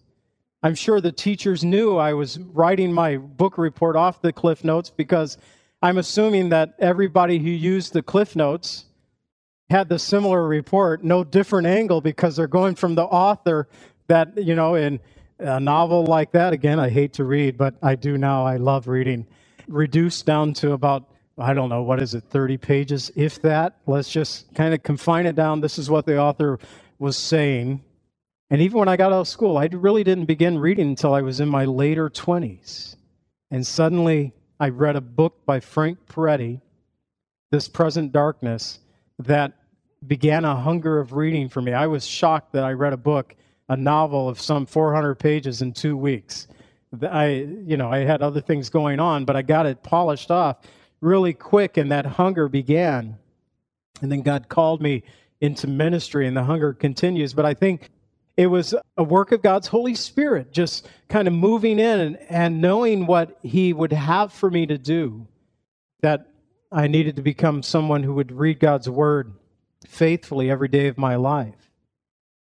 I'm 0.63 0.75
sure 0.75 1.01
the 1.01 1.13
teachers 1.13 1.65
knew 1.65 1.97
I 1.97 2.13
was 2.13 2.39
writing 2.39 2.93
my 2.93 3.17
book 3.17 3.57
report 3.57 3.97
off 3.97 4.21
the 4.21 4.35
cliff 4.35 4.65
notes 4.65 4.91
because 4.91 5.39
I'm 5.83 5.99
assuming 5.99 6.49
that 6.51 6.75
everybody 6.79 7.39
who 7.39 7.51
used 7.51 7.93
the 7.93 8.03
cliff 8.03 8.35
notes 8.35 8.87
had 9.69 9.89
the 9.89 9.99
similar 9.99 10.47
report, 10.47 11.05
no 11.05 11.25
different 11.25 11.67
angle 11.67 12.01
because 12.01 12.37
they're 12.37 12.47
going 12.47 12.75
from 12.75 12.95
the 12.95 13.05
author 13.05 13.69
that, 14.07 14.39
you 14.43 14.55
know, 14.55 14.75
in 14.75 15.01
a 15.39 15.61
novel 15.61 16.05
like 16.07 16.33
that, 16.33 16.53
again, 16.53 16.81
I 16.81 16.89
hate 16.89 17.13
to 17.15 17.25
read, 17.25 17.59
but 17.59 17.75
I 17.83 17.95
do 17.95 18.17
now. 18.17 18.47
I 18.47 18.57
love 18.57 18.89
reading. 18.89 19.27
Reduced 19.69 20.25
down 20.25 20.55
to 20.55 20.73
about, 20.73 21.11
I 21.37 21.53
don't 21.53 21.69
know, 21.69 21.83
what 21.83 22.01
is 22.01 22.15
it, 22.15 22.25
30 22.31 22.57
pages, 22.57 23.11
if 23.17 23.43
that. 23.43 23.77
Let's 23.87 24.11
just 24.11 24.55
kind 24.55 24.73
of 24.73 24.83
confine 24.83 25.27
it 25.27 25.35
down. 25.35 25.61
This 25.61 25.79
is 25.79 25.91
what 25.91 26.07
the 26.07 26.19
author 26.19 26.59
was 26.99 27.17
saying. 27.17 27.83
And 28.49 28.63
even 28.63 28.79
when 28.79 28.89
I 28.89 28.97
got 28.97 29.13
out 29.13 29.21
of 29.21 29.29
school, 29.29 29.59
I 29.59 29.69
really 29.73 30.05
didn't 30.05 30.27
begin 30.27 30.59
reading 30.59 30.89
until 30.89 31.13
I 31.13 31.23
was 31.23 31.41
in 31.41 31.49
my 31.49 31.65
later 31.65 32.09
20s. 32.09 32.95
And 33.51 33.67
suddenly 33.67 34.33
I 34.59 34.71
read 34.71 34.97
a 34.97 35.01
book 35.01 35.45
by 35.45 35.61
Frank 35.61 35.99
Peretti, 36.07 36.61
This 37.51 37.69
Present 37.69 38.13
Darkness, 38.13 38.79
that 39.19 39.53
began 40.07 40.45
a 40.45 40.57
hunger 40.57 40.99
of 40.99 41.13
reading 41.13 41.49
for 41.49 41.61
me. 41.61 41.73
I 41.73 41.87
was 41.87 42.07
shocked 42.07 42.53
that 42.53 42.65
I 42.65 42.73
read 42.73 42.93
a 42.93 42.99
book, 42.99 43.35
a 43.69 43.77
novel 43.77 44.29
of 44.29 44.41
some 44.41 44.65
400 44.65 45.17
pages 45.17 45.61
in 45.61 45.73
two 45.73 45.97
weeks. 45.97 46.49
I, 47.03 47.47
you 47.65 47.77
know, 47.77 47.93
I 47.93 47.99
had 47.99 48.23
other 48.23 48.41
things 48.41 48.71
going 48.71 48.99
on, 48.99 49.27
but 49.27 49.37
I 49.37 49.43
got 49.43 49.67
it 49.67 49.83
polished 49.83 50.31
off 50.31 50.59
really 51.03 51.35
quick, 51.35 51.77
and 51.77 51.93
that 51.93 52.07
hunger 52.07 52.49
began. 52.49 53.19
And 54.01 54.11
then 54.11 54.23
God 54.23 54.49
called 54.49 54.81
me 54.81 55.03
into 55.41 55.67
ministry, 55.67 56.27
and 56.27 56.37
the 56.37 56.45
hunger 56.45 56.73
continues. 56.73 57.35
But 57.35 57.45
I 57.45 57.53
think 57.53 57.91
it 58.37 58.47
was 58.49 58.75
a 58.97 59.03
work 59.03 59.33
of 59.33 59.43
God's 59.43 59.69
Holy 59.69 59.95
Spirit, 59.95 60.53
just 60.53 60.89
kind 61.09 61.27
of 61.27 61.35
moving 61.35 61.79
in 61.79 62.01
and, 62.01 62.19
and 62.29 62.61
knowing 62.61 63.07
what 63.07 63.39
He 63.43 63.73
would 63.73 63.93
have 63.93 64.33
for 64.33 64.51
me 64.51 64.67
to 64.67 64.77
do, 64.77 65.27
that 66.03 66.29
I 66.71 66.87
needed 66.87 67.17
to 67.17 67.23
become 67.23 67.63
someone 67.63 68.03
who 68.03 68.15
would 68.15 68.33
read 68.33 68.61
God's 68.61 68.91
Word 68.91 69.33
faithfully 69.87 70.51
every 70.51 70.69
day 70.69 70.89
of 70.89 70.99
my 70.99 71.17
life 71.17 71.71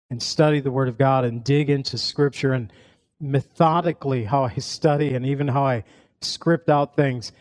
and 0.09 0.21
study 0.21 0.59
the 0.59 0.71
Word 0.71 0.87
of 0.87 0.97
God 0.97 1.25
and 1.25 1.43
dig 1.43 1.69
into 1.69 1.97
Scripture 1.97 2.53
and 2.53 2.71
methodically 3.19 4.23
how 4.23 4.43
I 4.43 4.55
study 4.55 5.13
and 5.13 5.25
even 5.25 5.47
how 5.47 5.65
I 5.65 5.83
script 6.21 6.69
out 6.69 6.95
things. 6.95 7.31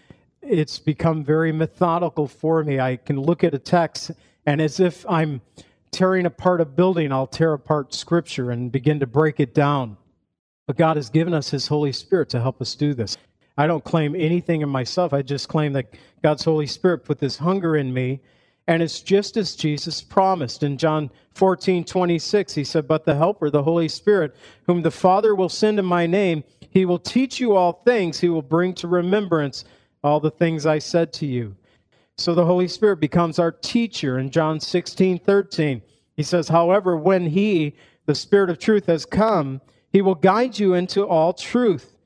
It's 0.43 0.79
become 0.79 1.25
very 1.25 1.53
methodical 1.53 2.27
for 2.27 2.63
me. 2.65 2.81
I 2.81 2.97
can 2.97 3.21
look 3.21 3.45
at 3.45 3.55
a 3.55 3.59
text 3.59 4.11
and 4.47 4.61
as 4.61 4.81
if 4.81 5.09
I'm 5.09 5.41
tearing 5.93 6.27
apart 6.27 6.61
a 6.61 6.65
building, 6.65 7.13
I'll 7.13 7.27
tear 7.27 7.53
apart 7.53 7.95
Scripture 7.95 8.51
and 8.51 8.73
begin 8.73 9.01
to 9.01 9.07
break 9.07 9.39
it 9.41 9.55
down. 9.55 9.97
But 10.67 10.77
God 10.77 10.97
has 10.97 11.11
given 11.11 11.35
us 11.35 11.51
His 11.51 11.67
Holy 11.67 11.93
Spirit 11.93 12.29
to 12.31 12.41
help 12.41 12.61
us 12.61 12.75
do 12.75 12.95
this. 12.95 13.17
I 13.57 13.67
don't 13.67 13.85
claim 13.85 14.17
anything 14.17 14.63
in 14.63 14.69
myself. 14.69 15.13
I 15.13 15.23
just 15.23 15.49
claim 15.49 15.73
that 15.75 15.95
God's 16.23 16.45
Holy 16.45 16.67
Spirit 16.67 17.05
put 17.05 17.19
this 17.19 17.37
hunger 17.37 17.77
in 17.77 17.93
me 17.93 18.21
and 18.69 18.83
it's 18.83 19.01
just 19.01 19.37
as 19.37 19.57
Jesus 19.57 20.01
promised 20.01 20.63
in 20.63 20.79
John 20.79 21.11
14, 21.35 21.85
26. 21.85 22.55
He 22.55 22.65
said, 22.65 22.87
But 22.87 23.05
the 23.05 23.17
Helper, 23.17 23.51
the 23.51 23.63
Holy 23.63 23.89
Spirit, 23.89 24.37
whom 24.67 24.83
the 24.83 24.91
Father 24.91 25.35
will 25.35 25.49
send 25.49 25.79
in 25.79 25.85
my 25.85 26.07
name, 26.07 26.45
he 26.71 26.85
will 26.85 26.99
teach 26.99 27.41
you 27.41 27.57
all 27.57 27.83
things. 27.85 28.21
He 28.21 28.29
will 28.29 28.43
bring 28.43 28.73
to 28.75 28.89
remembrance 28.89 29.65
all 30.05 30.21
the 30.21 30.31
things 30.31 30.65
I 30.65 30.79
said 30.79 31.13
to 31.15 31.27
you. 31.27 31.57
So 32.19 32.35
the 32.35 32.47
Holy 32.47 32.69
Spirit 32.69 33.00
becomes 33.00 33.38
our 33.38 33.52
teacher 33.52 34.19
in 34.19 34.31
John 34.31 34.61
16, 34.61 35.19
13. 35.21 35.83
He 36.16 36.23
says, 36.23 36.49
However, 36.49 36.97
when 36.97 37.26
he, 37.28 37.76
the 38.07 38.14
Spirit 38.14 38.50
of 38.50 38.59
truth, 38.59 38.87
has 38.87 39.07
come, 39.07 39.61
he 39.92 40.02
will 40.02 40.14
guide 40.16 40.59
you 40.59 40.75
into 40.75 41.04
all 41.07 41.33
truth. 41.33 41.97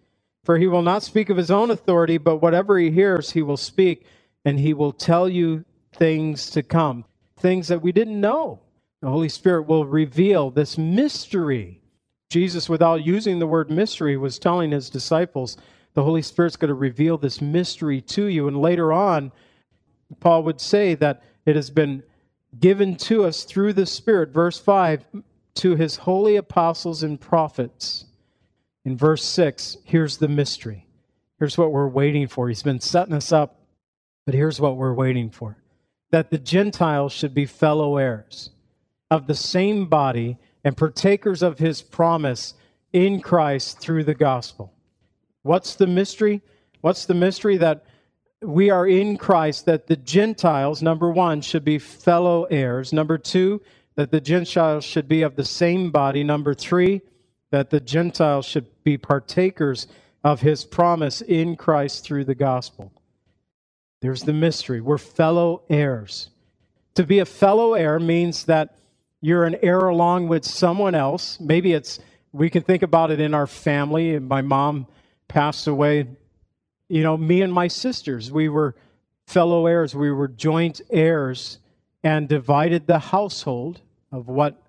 For 0.44 0.58
he 0.58 0.68
will 0.68 0.82
not 0.82 1.02
speak 1.04 1.30
of 1.30 1.36
his 1.36 1.50
own 1.50 1.70
authority, 1.70 2.18
but 2.18 2.38
whatever 2.42 2.78
he 2.78 2.90
hears, 2.90 3.32
he 3.32 3.42
will 3.42 3.56
speak, 3.58 4.06
and 4.44 4.58
he 4.60 4.74
will 4.74 4.92
tell 4.92 5.28
you 5.28 5.64
things 5.94 6.50
to 6.52 6.62
come, 6.62 7.04
things 7.38 7.68
that 7.68 7.82
we 7.82 7.92
didn't 7.92 8.20
know. 8.20 8.60
The 9.02 9.10
Holy 9.10 9.28
Spirit 9.28 9.64
will 9.68 9.86
reveal 9.86 10.50
this 10.50 10.78
mystery. 10.78 11.82
Jesus, 12.30 12.68
without 12.68 13.06
using 13.06 13.38
the 13.38 13.46
word 13.46 13.70
mystery, 13.70 14.16
was 14.16 14.38
telling 14.38 14.72
his 14.72 14.90
disciples, 14.90 15.58
the 15.94 16.04
Holy 16.04 16.22
Spirit's 16.22 16.56
going 16.56 16.68
to 16.68 16.74
reveal 16.74 17.18
this 17.18 17.40
mystery 17.40 18.00
to 18.02 18.26
you. 18.26 18.48
And 18.48 18.60
later 18.60 18.92
on, 18.92 19.32
Paul 20.20 20.42
would 20.44 20.60
say 20.60 20.94
that 20.94 21.22
it 21.44 21.56
has 21.56 21.70
been 21.70 22.02
given 22.58 22.96
to 22.96 23.24
us 23.24 23.44
through 23.44 23.72
the 23.72 23.86
Spirit, 23.86 24.30
verse 24.30 24.58
5, 24.58 25.04
to 25.56 25.76
his 25.76 25.96
holy 25.96 26.36
apostles 26.36 27.02
and 27.02 27.20
prophets. 27.20 28.04
In 28.84 28.96
verse 28.96 29.24
6, 29.24 29.78
here's 29.84 30.18
the 30.18 30.28
mystery. 30.28 30.86
Here's 31.38 31.58
what 31.58 31.72
we're 31.72 31.88
waiting 31.88 32.28
for. 32.28 32.48
He's 32.48 32.62
been 32.62 32.80
setting 32.80 33.14
us 33.14 33.32
up, 33.32 33.60
but 34.24 34.34
here's 34.34 34.60
what 34.60 34.76
we're 34.76 34.94
waiting 34.94 35.30
for 35.30 35.56
that 36.12 36.30
the 36.30 36.38
Gentiles 36.38 37.12
should 37.12 37.34
be 37.34 37.46
fellow 37.46 37.96
heirs 37.96 38.50
of 39.10 39.26
the 39.26 39.34
same 39.34 39.86
body 39.86 40.38
and 40.64 40.76
partakers 40.76 41.42
of 41.42 41.58
his 41.58 41.82
promise 41.82 42.54
in 42.92 43.20
Christ 43.20 43.80
through 43.80 44.04
the 44.04 44.14
gospel. 44.14 44.72
What's 45.42 45.74
the 45.74 45.86
mystery? 45.86 46.42
What's 46.80 47.06
the 47.06 47.14
mystery 47.14 47.56
that 47.58 47.84
we 48.42 48.70
are 48.70 48.86
in 48.86 49.16
Christ, 49.16 49.66
that 49.66 49.86
the 49.86 49.96
Gentiles, 49.96 50.82
number 50.82 51.10
one, 51.10 51.40
should 51.40 51.64
be 51.64 51.78
fellow 51.78 52.44
heirs. 52.44 52.92
Number 52.92 53.18
two, 53.18 53.62
that 53.94 54.10
the 54.10 54.20
Gentiles 54.20 54.84
should 54.84 55.08
be 55.08 55.22
of 55.22 55.36
the 55.36 55.44
same 55.44 55.90
body. 55.90 56.22
Number 56.22 56.54
three, 56.54 57.00
that 57.50 57.70
the 57.70 57.80
Gentiles 57.80 58.44
should 58.44 58.66
be 58.84 58.98
partakers 58.98 59.86
of 60.22 60.40
his 60.40 60.64
promise 60.64 61.20
in 61.22 61.56
Christ 61.56 62.04
through 62.04 62.24
the 62.24 62.34
gospel. 62.34 62.92
There's 64.02 64.22
the 64.22 64.32
mystery. 64.32 64.80
We're 64.80 64.98
fellow 64.98 65.62
heirs. 65.70 66.30
To 66.96 67.04
be 67.04 67.20
a 67.20 67.24
fellow 67.24 67.74
heir 67.74 67.98
means 67.98 68.44
that 68.44 68.76
you're 69.20 69.44
an 69.44 69.56
heir 69.62 69.88
along 69.88 70.28
with 70.28 70.44
someone 70.44 70.94
else. 70.94 71.40
Maybe 71.40 71.72
it's, 71.72 72.00
we 72.32 72.50
can 72.50 72.62
think 72.62 72.82
about 72.82 73.10
it 73.10 73.20
in 73.20 73.34
our 73.34 73.46
family. 73.46 74.18
My 74.18 74.42
mom 74.42 74.86
passed 75.28 75.66
away. 75.66 76.06
You 76.88 77.02
know, 77.02 77.16
me 77.16 77.42
and 77.42 77.52
my 77.52 77.68
sisters, 77.68 78.30
we 78.30 78.48
were 78.48 78.74
fellow 79.26 79.66
heirs. 79.66 79.94
We 79.94 80.10
were 80.12 80.28
joint 80.28 80.80
heirs 80.90 81.58
and 82.02 82.28
divided 82.28 82.86
the 82.86 82.98
household 82.98 83.80
of 84.12 84.28
what 84.28 84.62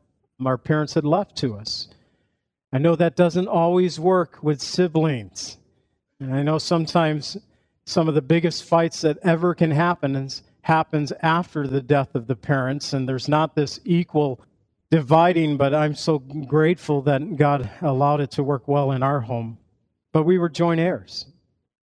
our 0.43 0.57
parents 0.57 0.95
had 0.95 1.05
left 1.05 1.35
to 1.37 1.55
us. 1.55 1.87
I 2.71 2.79
know 2.79 2.95
that 2.95 3.15
doesn't 3.15 3.47
always 3.47 3.99
work 3.99 4.39
with 4.41 4.61
siblings. 4.61 5.57
And 6.19 6.33
I 6.33 6.41
know 6.41 6.57
sometimes 6.57 7.37
some 7.85 8.09
of 8.09 8.15
the 8.15 8.21
biggest 8.21 8.63
fights 8.63 9.01
that 9.01 9.19
ever 9.23 9.53
can 9.53 9.71
happen 9.71 10.15
is, 10.15 10.43
happens 10.61 11.13
after 11.21 11.65
the 11.65 11.81
death 11.81 12.13
of 12.13 12.27
the 12.27 12.35
parents, 12.35 12.91
and 12.91 13.07
there's 13.07 13.29
not 13.29 13.55
this 13.55 13.79
equal 13.85 14.41
dividing, 14.89 15.55
but 15.55 15.73
I'm 15.73 15.95
so 15.95 16.19
grateful 16.19 17.01
that 17.03 17.37
God 17.37 17.69
allowed 17.81 18.19
it 18.19 18.31
to 18.31 18.43
work 18.43 18.67
well 18.67 18.91
in 18.91 19.03
our 19.03 19.21
home. 19.21 19.57
But 20.11 20.23
we 20.23 20.37
were 20.37 20.49
joint 20.49 20.81
heirs. 20.81 21.25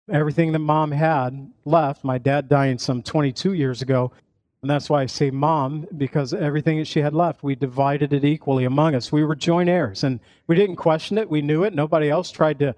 Everything 0.09 0.53
that 0.53 0.59
mom 0.59 0.91
had 0.91 1.51
left, 1.65 2.03
my 2.03 2.17
dad 2.17 2.47
dying 2.47 2.77
some 2.77 3.03
22 3.03 3.53
years 3.53 3.81
ago, 3.81 4.11
and 4.61 4.71
that's 4.71 4.89
why 4.89 5.01
I 5.01 5.05
say 5.05 5.29
mom, 5.31 5.85
because 5.97 6.33
everything 6.33 6.77
that 6.79 6.87
she 6.87 7.01
had 7.01 7.13
left, 7.13 7.43
we 7.43 7.55
divided 7.55 8.13
it 8.13 8.23
equally 8.23 8.65
among 8.65 8.95
us. 8.95 9.11
We 9.11 9.23
were 9.23 9.35
joint 9.35 9.69
heirs, 9.69 10.03
and 10.03 10.19
we 10.47 10.55
didn't 10.55 10.77
question 10.77 11.17
it. 11.17 11.29
We 11.29 11.41
knew 11.41 11.63
it. 11.63 11.73
Nobody 11.73 12.09
else 12.09 12.31
tried 12.31 12.59
to 12.59 12.73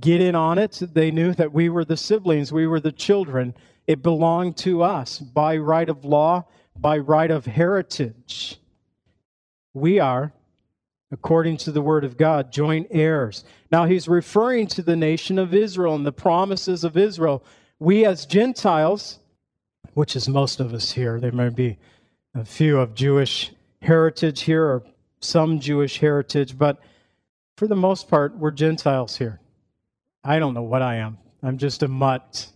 get 0.00 0.20
in 0.20 0.34
on 0.34 0.58
it. 0.58 0.80
They 0.92 1.10
knew 1.10 1.32
that 1.34 1.52
we 1.52 1.68
were 1.68 1.84
the 1.84 1.96
siblings, 1.96 2.52
we 2.52 2.66
were 2.66 2.80
the 2.80 2.92
children. 2.92 3.54
It 3.86 4.02
belonged 4.02 4.56
to 4.58 4.82
us 4.82 5.18
by 5.18 5.56
right 5.56 5.88
of 5.88 6.04
law, 6.04 6.44
by 6.76 6.98
right 6.98 7.30
of 7.30 7.46
heritage. 7.46 8.58
We 9.72 9.98
are, 9.98 10.32
according 11.14 11.56
to 11.56 11.70
the 11.70 11.80
word 11.80 12.04
of 12.04 12.16
God, 12.16 12.50
joint 12.50 12.88
heirs. 12.90 13.44
Now 13.70 13.86
he's 13.86 14.08
referring 14.08 14.66
to 14.68 14.82
the 14.82 14.96
nation 14.96 15.38
of 15.38 15.54
Israel 15.54 15.94
and 15.94 16.04
the 16.04 16.12
promises 16.12 16.82
of 16.82 16.96
Israel. 16.96 17.44
We 17.78 18.04
as 18.04 18.26
Gentiles, 18.26 19.20
which 19.94 20.16
is 20.16 20.28
most 20.28 20.58
of 20.58 20.74
us 20.74 20.90
here, 20.90 21.20
there 21.20 21.30
may 21.30 21.50
be 21.50 21.78
a 22.34 22.44
few 22.44 22.80
of 22.80 22.96
Jewish 22.96 23.52
heritage 23.80 24.42
here 24.42 24.64
or 24.64 24.82
some 25.20 25.60
Jewish 25.60 25.98
heritage, 25.98 26.58
but 26.58 26.80
for 27.56 27.68
the 27.68 27.76
most 27.76 28.08
part, 28.08 28.36
we're 28.36 28.50
Gentiles 28.50 29.16
here. 29.16 29.40
I 30.24 30.40
don't 30.40 30.52
know 30.52 30.62
what 30.62 30.82
I 30.82 30.96
am. 30.96 31.18
I'm 31.44 31.58
just 31.58 31.84
a 31.84 31.88
mutt. 31.88 32.48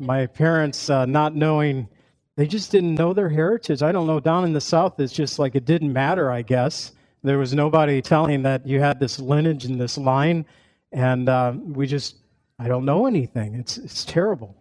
My 0.00 0.26
parents, 0.26 0.90
uh, 0.90 1.06
not 1.06 1.36
knowing, 1.36 1.88
they 2.36 2.48
just 2.48 2.72
didn't 2.72 2.96
know 2.96 3.12
their 3.12 3.28
heritage. 3.28 3.84
I 3.84 3.92
don't 3.92 4.08
know. 4.08 4.18
Down 4.18 4.44
in 4.44 4.52
the 4.52 4.60
South, 4.60 4.98
it's 4.98 5.12
just 5.12 5.38
like 5.38 5.54
it 5.54 5.64
didn't 5.64 5.92
matter, 5.92 6.32
I 6.32 6.42
guess. 6.42 6.90
There 7.24 7.38
was 7.38 7.52
nobody 7.52 8.00
telling 8.00 8.42
that 8.42 8.66
you 8.66 8.78
had 8.78 9.00
this 9.00 9.18
lineage 9.18 9.64
and 9.64 9.80
this 9.80 9.98
line. 9.98 10.46
And 10.92 11.28
uh, 11.28 11.54
we 11.56 11.86
just, 11.86 12.16
I 12.58 12.68
don't 12.68 12.84
know 12.84 13.06
anything. 13.06 13.56
It's, 13.56 13.78
it's 13.78 14.04
terrible. 14.04 14.54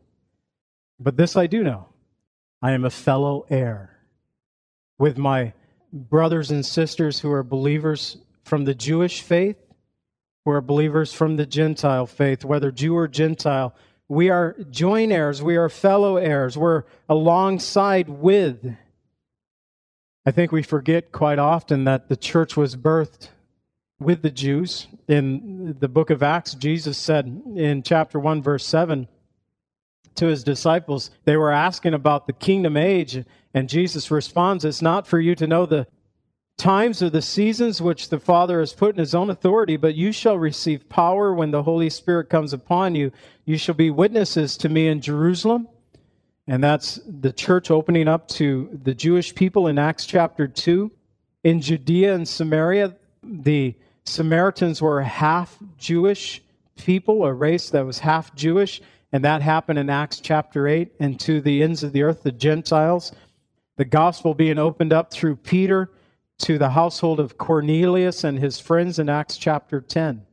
But 0.99 1.17
this 1.17 1.35
I 1.35 1.45
do 1.45 1.63
know 1.63 1.89
I 2.61 2.71
am 2.71 2.85
a 2.85 2.89
fellow 2.89 3.45
heir 3.49 3.99
with 4.97 5.17
my 5.17 5.53
brothers 5.91 6.49
and 6.49 6.65
sisters 6.65 7.19
who 7.19 7.31
are 7.31 7.43
believers 7.43 8.17
from 8.43 8.65
the 8.65 8.73
Jewish 8.73 9.21
faith 9.21 9.57
who 10.45 10.51
are 10.51 10.61
believers 10.61 11.13
from 11.13 11.37
the 11.37 11.45
Gentile 11.45 12.05
faith, 12.05 12.43
whether 12.43 12.71
Jew 12.71 12.95
or 12.95 13.07
Gentile. 13.07 13.73
We 14.09 14.29
are 14.29 14.55
joint 14.69 15.11
heirs. 15.11 15.41
We 15.41 15.55
are 15.55 15.69
fellow 15.69 16.17
heirs. 16.17 16.57
We're 16.57 16.83
alongside 17.07 18.09
with. 18.09 18.75
I 20.25 20.31
think 20.31 20.53
we 20.53 20.63
forget 20.63 21.11
quite 21.11 21.37
often 21.37 21.83
that 21.83 22.07
the 22.07 22.15
church 22.15 22.55
was 22.55 22.77
birthed 22.77 23.27
with 23.99 24.21
the 24.21 24.31
Jews. 24.31 24.87
In 25.09 25.75
the 25.79 25.89
book 25.89 26.09
of 26.09 26.23
Acts, 26.23 26.53
Jesus 26.53 26.97
said 26.97 27.25
in 27.55 27.83
chapter 27.83 28.17
1, 28.17 28.41
verse 28.41 28.65
7 28.65 29.09
to 30.15 30.27
his 30.27 30.43
disciples, 30.43 31.11
they 31.25 31.35
were 31.35 31.51
asking 31.51 31.93
about 31.93 32.27
the 32.27 32.33
kingdom 32.33 32.77
age, 32.77 33.25
and 33.53 33.67
Jesus 33.67 34.11
responds, 34.11 34.63
It's 34.63 34.81
not 34.81 35.07
for 35.07 35.19
you 35.19 35.35
to 35.35 35.47
know 35.47 35.65
the 35.65 35.87
times 36.57 37.01
or 37.01 37.09
the 37.09 37.21
seasons 37.21 37.81
which 37.81 38.07
the 38.07 38.19
Father 38.19 38.61
has 38.61 38.73
put 38.73 38.95
in 38.95 38.99
his 38.99 39.15
own 39.15 39.29
authority, 39.29 39.75
but 39.75 39.95
you 39.95 40.13
shall 40.13 40.37
receive 40.37 40.87
power 40.87 41.33
when 41.33 41.51
the 41.51 41.63
Holy 41.63 41.89
Spirit 41.89 42.29
comes 42.29 42.53
upon 42.53 42.95
you. 42.95 43.11
You 43.43 43.57
shall 43.57 43.75
be 43.75 43.89
witnesses 43.89 44.55
to 44.57 44.69
me 44.69 44.87
in 44.87 45.01
Jerusalem. 45.01 45.67
And 46.47 46.63
that's 46.63 46.99
the 47.07 47.31
church 47.31 47.71
opening 47.71 48.07
up 48.07 48.27
to 48.29 48.69
the 48.83 48.93
Jewish 48.93 49.33
people 49.33 49.67
in 49.67 49.79
Acts 49.79 50.05
chapter 50.05 50.47
2. 50.47 50.91
In 51.43 51.61
Judea 51.61 52.13
and 52.13 52.27
Samaria, 52.27 52.95
the 53.23 53.75
Samaritans 54.05 54.81
were 54.81 55.01
half 55.01 55.57
Jewish 55.77 56.41
people, 56.75 57.23
a 57.23 57.33
race 57.33 57.69
that 57.69 57.85
was 57.85 57.99
half 57.99 58.35
Jewish, 58.35 58.81
and 59.13 59.23
that 59.23 59.41
happened 59.41 59.79
in 59.79 59.89
Acts 59.89 60.19
chapter 60.19 60.67
8. 60.67 60.91
And 60.99 61.19
to 61.21 61.39
the 61.39 61.63
ends 61.63 61.83
of 61.83 61.93
the 61.93 62.03
earth, 62.03 62.23
the 62.23 62.31
Gentiles, 62.31 63.13
the 63.77 63.85
gospel 63.85 64.33
being 64.33 64.59
opened 64.59 64.91
up 64.91 65.11
through 65.11 65.37
Peter 65.37 65.91
to 66.39 66.57
the 66.57 66.71
household 66.71 67.21
of 67.21 67.37
Cornelius 67.37 68.25
and 68.25 68.37
his 68.37 68.59
friends 68.59 68.99
in 68.99 69.07
Acts 69.07 69.37
chapter 69.37 69.79
10. 69.79 70.25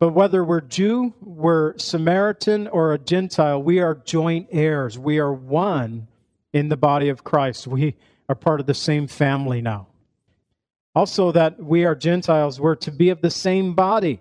But 0.00 0.14
whether 0.14 0.42
we're 0.42 0.62
Jew, 0.62 1.12
we're 1.20 1.76
Samaritan, 1.76 2.68
or 2.68 2.94
a 2.94 2.98
Gentile, 2.98 3.62
we 3.62 3.80
are 3.80 3.94
joint 3.94 4.48
heirs. 4.50 4.98
We 4.98 5.18
are 5.18 5.32
one 5.32 6.08
in 6.54 6.70
the 6.70 6.76
body 6.78 7.10
of 7.10 7.22
Christ. 7.22 7.66
We 7.66 7.96
are 8.26 8.34
part 8.34 8.60
of 8.60 8.66
the 8.66 8.72
same 8.72 9.06
family 9.06 9.60
now. 9.60 9.88
Also, 10.94 11.32
that 11.32 11.62
we 11.62 11.84
are 11.84 11.94
Gentiles, 11.94 12.58
we're 12.58 12.76
to 12.76 12.90
be 12.90 13.10
of 13.10 13.20
the 13.20 13.30
same 13.30 13.74
body, 13.74 14.20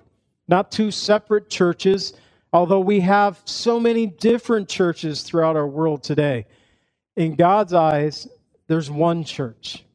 not 0.49 0.69
two 0.69 0.91
separate 0.91 1.49
churches, 1.49 2.11
although 2.51 2.81
we 2.81 2.99
have 2.99 3.41
so 3.45 3.79
many 3.79 4.05
different 4.05 4.67
churches 4.67 5.23
throughout 5.23 5.55
our 5.55 5.67
world 5.67 6.03
today. 6.03 6.45
In 7.15 7.35
God's 7.35 7.73
eyes, 7.73 8.27
there's 8.67 8.91
one 8.91 9.23
church. 9.23 9.85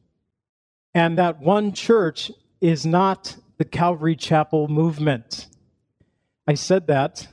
And 0.95 1.19
that 1.19 1.39
one 1.39 1.73
church 1.73 2.31
is 2.59 2.87
not 2.87 3.35
the 3.57 3.65
Calvary 3.65 4.15
Chapel 4.15 4.67
movement. 4.67 5.47
I 6.47 6.53
said 6.53 6.85
that 6.87 7.27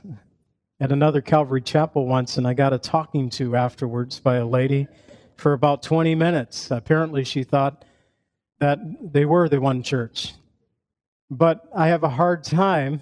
at 0.79 0.91
another 0.91 1.21
Calvary 1.21 1.61
Chapel 1.61 2.07
once, 2.07 2.39
and 2.39 2.47
I 2.47 2.55
got 2.55 2.73
a 2.73 2.79
talking 2.79 3.29
to 3.31 3.55
afterwards 3.55 4.19
by 4.19 4.37
a 4.37 4.45
lady 4.45 4.87
for 5.35 5.53
about 5.53 5.83
20 5.83 6.15
minutes. 6.15 6.71
Apparently, 6.71 7.23
she 7.23 7.43
thought 7.43 7.85
that 8.59 8.79
they 8.99 9.23
were 9.23 9.47
the 9.47 9.61
one 9.61 9.83
church. 9.83 10.33
But 11.29 11.63
I 11.75 11.89
have 11.89 12.03
a 12.03 12.09
hard 12.09 12.43
time, 12.43 13.01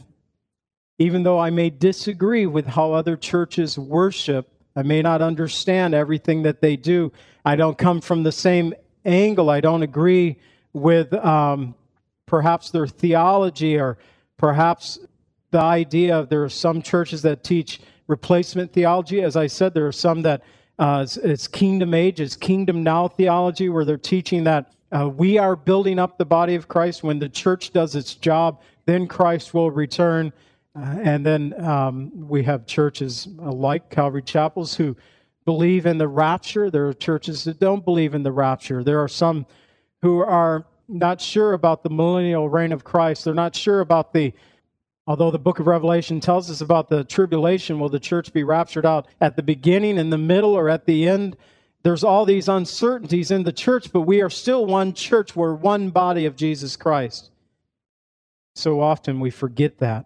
even 0.99 1.23
though 1.23 1.39
I 1.39 1.49
may 1.49 1.69
disagree 1.69 2.45
with 2.45 2.65
how 2.65 2.91
other 2.91 3.15
churches 3.15 3.79
worship, 3.79 4.49
I 4.75 4.83
may 4.83 5.01
not 5.01 5.21
understand 5.21 5.93
everything 5.93 6.43
that 6.43 6.59
they 6.59 6.75
do. 6.75 7.13
I 7.45 7.55
don't 7.55 7.77
come 7.77 8.01
from 8.01 8.23
the 8.23 8.33
same 8.33 8.73
angle. 9.05 9.49
I 9.49 9.61
don't 9.61 9.81
agree 9.81 10.39
with 10.73 11.13
um, 11.13 11.73
perhaps 12.25 12.69
their 12.69 12.87
theology 12.87 13.79
or 13.79 13.97
perhaps 14.35 14.99
the 15.51 15.61
idea 15.61 16.17
of 16.17 16.29
there 16.29 16.43
are 16.43 16.49
some 16.49 16.81
churches 16.81 17.21
that 17.21 17.43
teach 17.43 17.81
replacement 18.07 18.73
theology. 18.73 19.21
As 19.21 19.35
I 19.35 19.47
said, 19.47 19.73
there 19.73 19.87
are 19.87 19.91
some 19.91 20.21
that 20.23 20.43
uh, 20.79 21.01
it's, 21.03 21.17
it's, 21.17 21.47
kingdom 21.47 21.93
age, 21.93 22.19
it's 22.19 22.35
kingdom 22.35 22.83
now 22.83 23.07
theology, 23.07 23.69
where 23.69 23.85
they're 23.85 23.97
teaching 23.97 24.43
that 24.45 24.73
uh, 24.91 25.07
we 25.07 25.37
are 25.37 25.55
building 25.55 25.99
up 25.99 26.17
the 26.17 26.25
body 26.25 26.55
of 26.55 26.67
Christ. 26.67 27.03
When 27.03 27.19
the 27.19 27.29
church 27.29 27.71
does 27.71 27.95
its 27.95 28.15
job, 28.15 28.61
then 28.85 29.07
Christ 29.07 29.53
will 29.53 29.69
return. 29.69 30.33
Uh, 30.75 30.97
and 31.03 31.25
then 31.25 31.53
um, 31.63 32.11
we 32.27 32.43
have 32.43 32.65
churches 32.65 33.27
like 33.37 33.89
Calvary 33.89 34.21
Chapels 34.21 34.73
who 34.73 34.95
believe 35.45 35.85
in 35.85 35.97
the 35.97 36.07
rapture. 36.07 36.69
There 36.69 36.87
are 36.87 36.93
churches 36.93 37.43
that 37.43 37.59
don't 37.59 37.83
believe 37.83 38.15
in 38.15 38.23
the 38.23 38.31
rapture. 38.31 38.83
There 38.83 38.99
are 38.99 39.07
some 39.07 39.45
who 40.01 40.19
are 40.19 40.65
not 40.87 41.21
sure 41.21 41.53
about 41.53 41.83
the 41.83 41.89
millennial 41.89 42.49
reign 42.49 42.71
of 42.71 42.83
Christ. 42.83 43.25
They're 43.25 43.33
not 43.33 43.55
sure 43.55 43.81
about 43.81 44.13
the, 44.13 44.33
although 45.07 45.31
the 45.31 45.39
book 45.39 45.59
of 45.59 45.67
Revelation 45.67 46.19
tells 46.19 46.49
us 46.49 46.61
about 46.61 46.89
the 46.89 47.03
tribulation, 47.03 47.79
will 47.79 47.89
the 47.89 47.99
church 47.99 48.33
be 48.33 48.43
raptured 48.43 48.85
out 48.85 49.07
at 49.19 49.35
the 49.35 49.43
beginning, 49.43 49.97
in 49.97 50.09
the 50.09 50.17
middle, 50.17 50.53
or 50.53 50.69
at 50.69 50.85
the 50.85 51.07
end? 51.07 51.37
There's 51.83 52.03
all 52.03 52.25
these 52.25 52.47
uncertainties 52.47 53.31
in 53.31 53.43
the 53.43 53.51
church, 53.51 53.91
but 53.91 54.01
we 54.01 54.21
are 54.21 54.29
still 54.29 54.65
one 54.65 54.93
church. 54.93 55.35
We're 55.35 55.55
one 55.55 55.89
body 55.89 56.25
of 56.25 56.35
Jesus 56.35 56.75
Christ. 56.75 57.31
So 58.55 58.81
often 58.81 59.19
we 59.19 59.31
forget 59.31 59.79
that. 59.79 60.05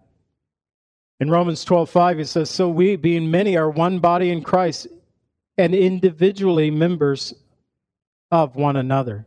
In 1.20 1.30
Romans 1.30 1.64
12, 1.64 1.90
5, 1.90 2.20
it 2.20 2.26
says, 2.26 2.50
So 2.50 2.68
we, 2.68 2.96
being 2.96 3.30
many, 3.30 3.56
are 3.56 3.70
one 3.70 3.98
body 3.98 4.30
in 4.30 4.42
Christ 4.42 4.86
and 5.58 5.74
individually 5.74 6.70
members 6.70 7.34
of 8.30 8.56
one 8.56 8.76
another. 8.76 9.26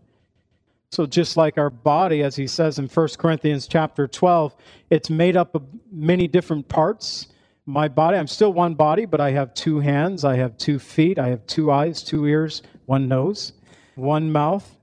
So 0.92 1.06
just 1.06 1.38
like 1.38 1.58
our 1.58 1.70
body, 1.70 2.24
as 2.24 2.36
he 2.36 2.48
says 2.48 2.80
in 2.80 2.88
1 2.88 3.08
Corinthians 3.20 3.68
chapter 3.68 4.08
12, 4.08 4.56
it's 4.90 5.10
made 5.10 5.38
up 5.38 5.54
of 5.54 5.64
many 5.92 6.28
different 6.28 6.68
parts. 6.68 7.28
My 7.68 7.88
body, 7.88 8.18
I'm 8.18 8.28
still 8.28 8.54
one 8.54 8.74
body, 8.74 9.06
but 9.06 9.22
I 9.22 9.32
have 9.32 9.54
two 9.54 9.80
hands, 9.80 10.26
I 10.26 10.36
have 10.38 10.58
two 10.58 10.80
feet, 10.80 11.20
I 11.20 11.28
have 11.28 11.46
two 11.46 11.72
eyes, 11.72 12.02
two 12.02 12.26
ears, 12.26 12.64
one 12.86 13.08
nose, 13.08 13.54
one 13.96 14.32
mouth. 14.32 14.78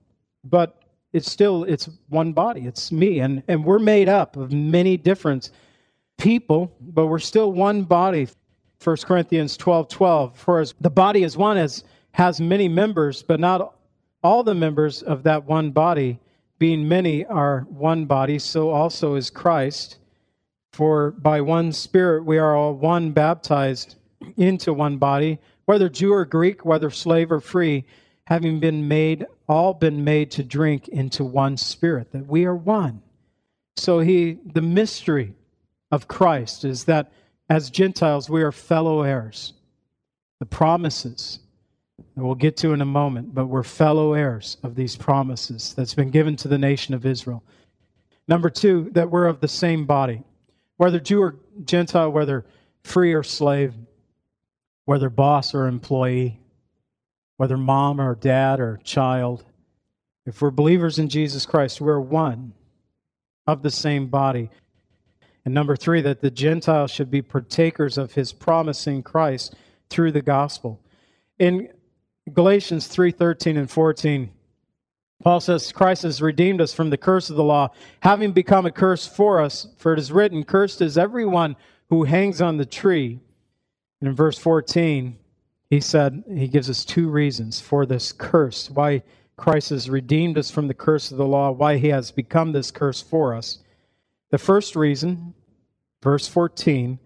But 0.45 0.81
it's 1.13 1.31
still 1.31 1.65
it's 1.65 1.89
one 2.09 2.33
body. 2.33 2.67
It's 2.67 2.93
me. 2.93 3.19
And, 3.19 3.43
and 3.49 3.65
we're 3.65 3.81
made 3.81 4.09
up 4.09 4.37
of 4.37 4.53
many 4.53 4.97
different 4.97 5.51
people, 6.19 6.73
but 6.81 7.07
we're 7.07 7.19
still 7.19 7.53
one 7.53 7.83
body. 7.83 8.29
1 8.85 8.97
Corinthians 8.99 9.57
12, 9.57 9.89
12. 9.89 10.39
For 10.39 10.61
as 10.61 10.75
the 10.81 10.91
body 10.91 11.25
is 11.25 11.37
one 11.37 11.57
as 11.57 11.83
has 12.13 12.41
many 12.41 12.69
members, 12.69 13.23
but 13.23 13.41
not 13.41 13.76
all 14.27 14.43
the 14.43 14.55
members 14.55 15.03
of 15.03 15.23
that 15.23 15.45
one 15.45 15.71
body, 15.71 16.19
being 16.59 16.89
many, 16.89 17.25
are 17.27 17.61
one 17.69 18.07
body, 18.07 18.41
so 18.41 18.71
also 18.71 19.15
is 19.15 19.31
Christ. 19.31 19.99
For 20.73 21.13
by 21.13 21.41
one 21.41 21.73
Spirit 21.73 22.25
we 22.25 22.37
are 22.37 22.57
all 22.57 22.75
one 22.75 23.13
baptized 23.13 23.95
into 24.37 24.73
one 24.73 24.97
body, 24.97 25.39
whether 25.67 25.89
Jew 25.89 26.13
or 26.13 26.25
Greek, 26.25 26.65
whether 26.65 26.91
slave 26.91 27.31
or 27.31 27.39
free, 27.39 27.85
having 28.25 28.59
been 28.59 28.89
made, 28.89 29.27
all 29.49 29.73
been 29.73 30.03
made 30.03 30.33
to 30.33 30.43
drink 30.43 30.89
into 30.89 31.23
one 31.23 31.57
Spirit, 31.57 32.11
that 32.11 32.27
we 32.27 32.47
are 32.47 32.57
one. 32.57 33.03
So 33.77 34.01
he, 34.01 34.39
the 34.45 34.61
mystery 34.61 35.35
of 35.93 36.09
Christ 36.09 36.65
is 36.65 36.85
that 36.85 37.13
as 37.49 37.71
Gentiles 37.71 38.29
we 38.29 38.43
are 38.43 38.51
fellow 38.51 39.03
heirs. 39.03 39.53
The 40.41 40.47
promises 40.47 41.39
that 42.17 42.25
we'll 42.25 42.35
get 42.35 42.57
to 42.59 42.73
in 42.73 42.81
a 42.81 42.87
moment, 42.87 43.35
but 43.35 43.47
we're 43.47 43.63
fellow 43.63 44.15
heirs 44.15 44.57
of 44.63 44.75
these 44.75 44.97
promises 44.97 45.75
that's 45.75 45.95
been 45.95 46.11
given 46.11 46.35
to 46.37 46.49
the 46.49 46.59
nation 46.59 46.95
of 46.95 47.05
Israel. 47.05 47.43
Number 48.27 48.49
two, 48.51 48.91
that 48.93 49.11
we're 49.11 49.27
of 49.27 49.41
the 49.41 49.49
same 49.49 49.85
body, 49.85 50.23
whether 50.79 50.99
Jew 50.99 51.23
or 51.23 51.37
Gentile, 51.65 52.11
whether 52.11 52.47
free 52.83 53.13
or 53.13 53.23
slave, 53.23 53.75
whether 54.87 55.11
boss 55.11 55.55
or 55.55 55.67
employee, 55.67 56.41
whether 57.37 57.57
mom 57.57 58.01
or 58.01 58.15
dad 58.15 58.61
or 58.61 58.81
child. 58.83 59.45
If 60.25 60.41
we're 60.41 60.51
believers 60.51 60.99
in 60.99 61.09
Jesus 61.09 61.45
Christ, 61.45 61.81
we're 61.81 62.01
one 62.01 62.55
of 63.47 63.63
the 63.63 63.71
same 63.71 64.07
body. 64.07 64.51
And 65.45 65.53
number 65.53 65.77
three, 65.77 66.01
that 66.01 66.21
the 66.21 66.31
Gentiles 66.31 66.91
should 66.91 67.11
be 67.11 67.23
partakers 67.23 67.99
of 67.99 68.15
his 68.15 68.33
promising 68.33 69.03
Christ 69.03 69.55
through 69.91 70.13
the 70.13 70.23
gospel. 70.23 70.81
In 71.39 71.69
Galatians 72.33 72.89
3:13 72.89 73.57
and 73.57 73.71
14. 73.71 74.31
Paul 75.23 75.41
says 75.41 75.73
Christ 75.73 76.03
has 76.03 76.21
redeemed 76.21 76.61
us 76.61 76.75
from 76.75 76.91
the 76.91 76.97
curse 76.97 77.31
of 77.31 77.37
the 77.37 77.45
law, 77.45 77.71
having 78.01 78.33
become 78.33 78.67
a 78.67 78.71
curse 78.71 79.07
for 79.07 79.41
us, 79.41 79.69
for 79.77 79.93
it 79.93 79.99
is 79.99 80.13
written, 80.13 80.45
cursed 80.45 80.83
is 80.83 80.99
everyone 80.99 81.57
who 81.89 82.05
hangs 82.05 82.41
on 82.43 82.57
the 82.57 82.67
tree. 82.67 83.21
And 84.01 84.09
in 84.09 84.15
verse 84.15 84.39
14, 84.39 85.17
he 85.71 85.81
said 85.81 86.25
he 86.29 86.49
gives 86.49 86.69
us 86.69 86.85
two 86.85 87.09
reasons 87.09 87.61
for 87.61 87.87
this 87.87 88.13
curse, 88.13 88.71
why 88.71 89.03
Christ 89.37 89.71
has 89.71 89.89
redeemed 89.89 90.37
us 90.37 90.51
from 90.51 90.69
the 90.69 90.75
curse 90.75 91.11
of 91.11 91.19
the 91.19 91.27
law, 91.27 91.51
why 91.51 91.77
he 91.77 91.89
has 91.89 92.11
become 92.11 92.53
this 92.53 92.71
curse 92.71 93.01
for 93.01 93.35
us. 93.35 93.59
The 94.31 94.39
first 94.39 94.77
reason, 94.77 95.35
verse 96.03 96.29
14, 96.29 96.99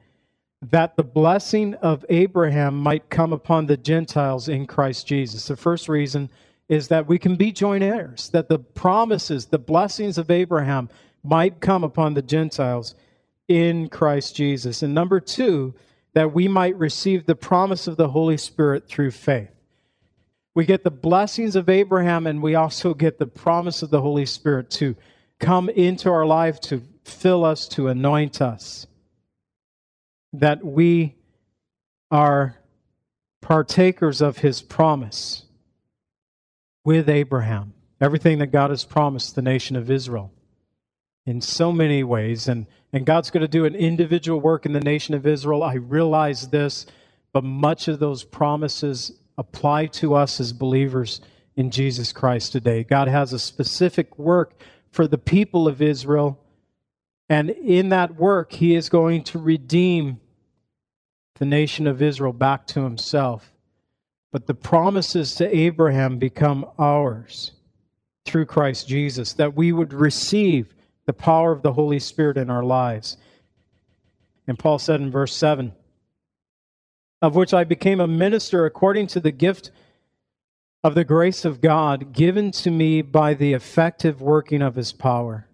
that 0.62 0.96
the 0.96 1.04
blessing 1.04 1.74
of 1.76 2.04
Abraham 2.08 2.78
might 2.78 3.08
come 3.08 3.32
upon 3.32 3.66
the 3.66 3.76
Gentiles 3.76 4.48
in 4.48 4.66
Christ 4.66 5.06
Jesus. 5.06 5.46
The 5.46 5.56
first 5.56 5.88
reason 5.88 6.30
is 6.68 6.88
that 6.88 7.08
we 7.08 7.18
can 7.18 7.36
be 7.36 7.50
joint 7.50 7.82
heirs, 7.82 8.28
that 8.30 8.48
the 8.48 8.58
promises, 8.58 9.46
the 9.46 9.58
blessings 9.58 10.18
of 10.18 10.30
Abraham 10.30 10.88
might 11.24 11.60
come 11.60 11.82
upon 11.82 12.14
the 12.14 12.22
Gentiles 12.22 12.94
in 13.48 13.88
Christ 13.88 14.36
Jesus. 14.36 14.82
And 14.82 14.94
number 14.94 15.18
two, 15.18 15.74
that 16.12 16.32
we 16.32 16.46
might 16.46 16.76
receive 16.76 17.26
the 17.26 17.34
promise 17.34 17.86
of 17.86 17.96
the 17.96 18.08
Holy 18.08 18.36
Spirit 18.36 18.86
through 18.86 19.10
faith. 19.12 19.50
We 20.54 20.64
get 20.66 20.84
the 20.84 20.90
blessings 20.90 21.56
of 21.56 21.68
Abraham, 21.68 22.26
and 22.26 22.42
we 22.42 22.54
also 22.54 22.94
get 22.94 23.18
the 23.18 23.26
promise 23.26 23.82
of 23.82 23.90
the 23.90 24.00
Holy 24.00 24.26
Spirit 24.26 24.70
to 24.72 24.96
come 25.38 25.68
into 25.68 26.10
our 26.10 26.26
life, 26.26 26.60
to 26.60 26.82
fill 27.04 27.44
us, 27.44 27.68
to 27.68 27.88
anoint 27.88 28.42
us, 28.42 28.86
that 30.32 30.64
we 30.64 31.16
are 32.10 32.56
partakers 33.40 34.20
of 34.20 34.38
his 34.38 34.62
promise 34.62 35.44
with 36.84 37.08
Abraham. 37.08 37.74
Everything 38.00 38.38
that 38.38 38.48
God 38.48 38.70
has 38.70 38.84
promised 38.84 39.34
the 39.34 39.42
nation 39.42 39.76
of 39.76 39.90
Israel 39.90 40.32
in 41.26 41.40
so 41.40 41.72
many 41.72 42.02
ways. 42.02 42.48
And, 42.48 42.66
and 42.92 43.04
God's 43.04 43.30
going 43.30 43.42
to 43.42 43.48
do 43.48 43.64
an 43.64 43.74
individual 43.74 44.40
work 44.40 44.66
in 44.66 44.72
the 44.72 44.80
nation 44.80 45.14
of 45.14 45.26
Israel. 45.26 45.62
I 45.62 45.74
realize 45.74 46.48
this, 46.48 46.86
but 47.32 47.44
much 47.44 47.88
of 47.88 47.98
those 47.98 48.24
promises 48.24 49.12
apply 49.36 49.86
to 49.86 50.14
us 50.14 50.40
as 50.40 50.52
believers 50.52 51.20
in 51.56 51.70
Jesus 51.70 52.12
Christ 52.12 52.52
today. 52.52 52.84
God 52.84 53.08
has 53.08 53.32
a 53.32 53.38
specific 53.38 54.18
work 54.18 54.60
for 54.90 55.06
the 55.06 55.18
people 55.18 55.68
of 55.68 55.82
Israel. 55.82 56.38
And 57.30 57.48
in 57.48 57.88
that 57.88 58.16
work, 58.16 58.52
He 58.52 58.74
is 58.74 58.90
going 58.90 59.24
to 59.24 59.38
redeem 59.38 60.20
the 61.36 61.46
nation 61.46 61.86
of 61.86 62.02
Israel 62.02 62.34
back 62.34 62.66
to 62.66 62.82
Himself. 62.82 63.50
But 64.30 64.46
the 64.46 64.54
promises 64.54 65.34
to 65.36 65.56
Abraham 65.56 66.18
become 66.18 66.66
ours 66.78 67.52
through 68.26 68.44
Christ 68.44 68.86
Jesus, 68.86 69.32
that 69.32 69.56
we 69.56 69.72
would 69.72 69.94
receive 69.94 70.74
the 71.06 71.14
power 71.14 71.52
of 71.52 71.62
the 71.62 71.72
Holy 71.72 71.98
Spirit 71.98 72.36
in 72.36 72.50
our 72.50 72.62
lives. 72.62 73.16
And 74.46 74.58
Paul 74.58 74.78
said 74.78 75.00
in 75.00 75.10
verse 75.10 75.34
7 75.34 75.72
of 77.22 77.36
which 77.36 77.52
I 77.52 77.64
became 77.64 78.00
a 78.00 78.06
minister 78.06 78.64
according 78.64 79.08
to 79.08 79.20
the 79.20 79.30
gift 79.30 79.70
of 80.82 80.94
the 80.94 81.04
grace 81.04 81.44
of 81.44 81.60
God 81.60 82.12
given 82.12 82.50
to 82.52 82.70
me 82.70 83.02
by 83.02 83.34
the 83.34 83.52
effective 83.52 84.22
working 84.22 84.62
of 84.62 84.76
his 84.76 84.92
power. 84.92 85.46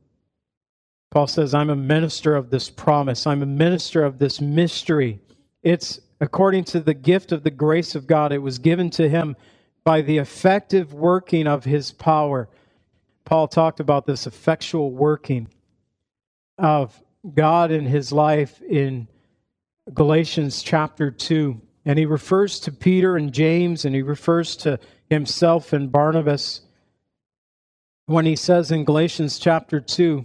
Paul 1.10 1.26
says, 1.26 1.54
I'm 1.54 1.70
a 1.70 1.76
minister 1.76 2.34
of 2.36 2.50
this 2.50 2.68
promise. 2.68 3.26
I'm 3.26 3.42
a 3.42 3.46
minister 3.46 4.04
of 4.04 4.18
this 4.18 4.40
mystery. 4.40 5.20
It's 5.62 6.00
according 6.20 6.64
to 6.64 6.80
the 6.80 6.94
gift 6.94 7.32
of 7.32 7.42
the 7.42 7.50
grace 7.50 7.94
of 7.94 8.06
God. 8.06 8.32
It 8.32 8.38
was 8.38 8.58
given 8.58 8.90
to 8.90 9.08
him 9.08 9.36
by 9.84 10.02
the 10.02 10.18
effective 10.18 10.92
working 10.92 11.46
of 11.46 11.64
his 11.64 11.92
power. 11.92 12.48
Paul 13.24 13.48
talked 13.48 13.80
about 13.80 14.06
this 14.06 14.26
effectual 14.26 14.90
working 14.90 15.48
of 16.58 17.00
God 17.34 17.70
in 17.70 17.84
his 17.84 18.12
life 18.12 18.60
in 18.62 19.08
Galatians 19.92 20.62
chapter 20.62 21.10
2. 21.10 21.60
And 21.84 21.98
he 21.98 22.06
refers 22.06 22.58
to 22.60 22.72
Peter 22.72 23.16
and 23.16 23.32
James, 23.32 23.84
and 23.84 23.94
he 23.94 24.02
refers 24.02 24.56
to 24.56 24.80
himself 25.08 25.72
and 25.72 25.90
Barnabas 25.90 26.62
when 28.06 28.24
he 28.24 28.36
says 28.36 28.70
in 28.70 28.84
Galatians 28.84 29.38
chapter 29.38 29.80
2, 29.80 30.24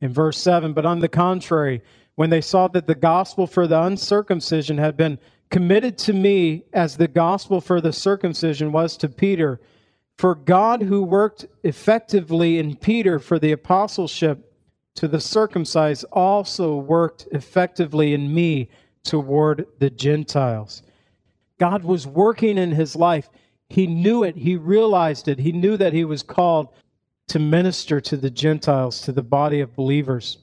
in 0.00 0.12
verse 0.12 0.38
7, 0.38 0.72
But 0.72 0.86
on 0.86 1.00
the 1.00 1.08
contrary, 1.08 1.82
when 2.14 2.30
they 2.30 2.40
saw 2.40 2.68
that 2.68 2.86
the 2.86 2.94
gospel 2.94 3.46
for 3.46 3.66
the 3.66 3.82
uncircumcision 3.82 4.78
had 4.78 4.96
been 4.96 5.18
committed 5.50 5.98
to 5.98 6.12
me 6.12 6.64
as 6.72 6.96
the 6.96 7.08
gospel 7.08 7.60
for 7.60 7.80
the 7.80 7.92
circumcision 7.92 8.72
was 8.72 8.96
to 8.96 9.08
Peter, 9.08 9.60
for 10.16 10.34
God 10.34 10.82
who 10.82 11.02
worked 11.02 11.46
effectively 11.64 12.58
in 12.58 12.76
Peter 12.76 13.18
for 13.18 13.38
the 13.38 13.52
apostleship 13.52 14.52
to 14.96 15.08
the 15.08 15.20
circumcised 15.20 16.04
also 16.12 16.76
worked 16.76 17.26
effectively 17.32 18.12
in 18.12 18.32
me 18.32 18.68
toward 19.02 19.66
the 19.78 19.90
Gentiles. 19.90 20.82
God 21.58 21.84
was 21.84 22.06
working 22.06 22.58
in 22.58 22.72
his 22.72 22.96
life. 22.96 23.30
He 23.68 23.86
knew 23.86 24.22
it, 24.24 24.36
he 24.36 24.56
realized 24.56 25.28
it, 25.28 25.38
he 25.38 25.52
knew 25.52 25.76
that 25.76 25.92
he 25.92 26.04
was 26.04 26.22
called 26.22 26.68
to 27.30 27.38
minister 27.38 28.00
to 28.00 28.16
the 28.16 28.30
Gentiles, 28.30 29.00
to 29.02 29.12
the 29.12 29.22
body 29.22 29.60
of 29.60 29.76
believers. 29.76 30.38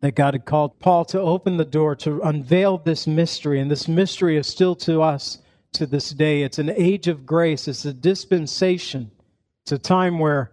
That 0.00 0.14
God 0.14 0.32
had 0.32 0.46
called 0.46 0.78
Paul 0.78 1.04
to 1.06 1.20
open 1.20 1.58
the 1.58 1.64
door, 1.66 1.94
to 1.96 2.22
unveil 2.22 2.78
this 2.78 3.06
mystery, 3.06 3.60
and 3.60 3.70
this 3.70 3.86
mystery 3.86 4.38
is 4.38 4.46
still 4.46 4.74
to 4.76 5.02
us 5.02 5.38
to 5.74 5.86
this 5.86 6.10
day. 6.10 6.42
It's 6.42 6.58
an 6.58 6.70
age 6.70 7.08
of 7.08 7.26
grace, 7.26 7.68
it's 7.68 7.84
a 7.84 7.92
dispensation. 7.92 9.10
It's 9.64 9.72
a 9.72 9.78
time 9.78 10.18
where, 10.18 10.50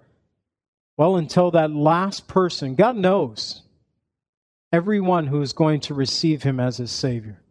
well, 0.97 1.15
until 1.15 1.51
that 1.51 1.71
last 1.71 2.27
person, 2.27 2.75
God 2.75 2.97
knows 2.97 3.61
everyone 4.73 5.27
who 5.27 5.41
is 5.41 5.53
going 5.53 5.79
to 5.81 5.93
receive 5.93 6.43
him 6.43 6.59
as 6.59 6.77
his 6.77 6.91
Savior. 6.91 7.41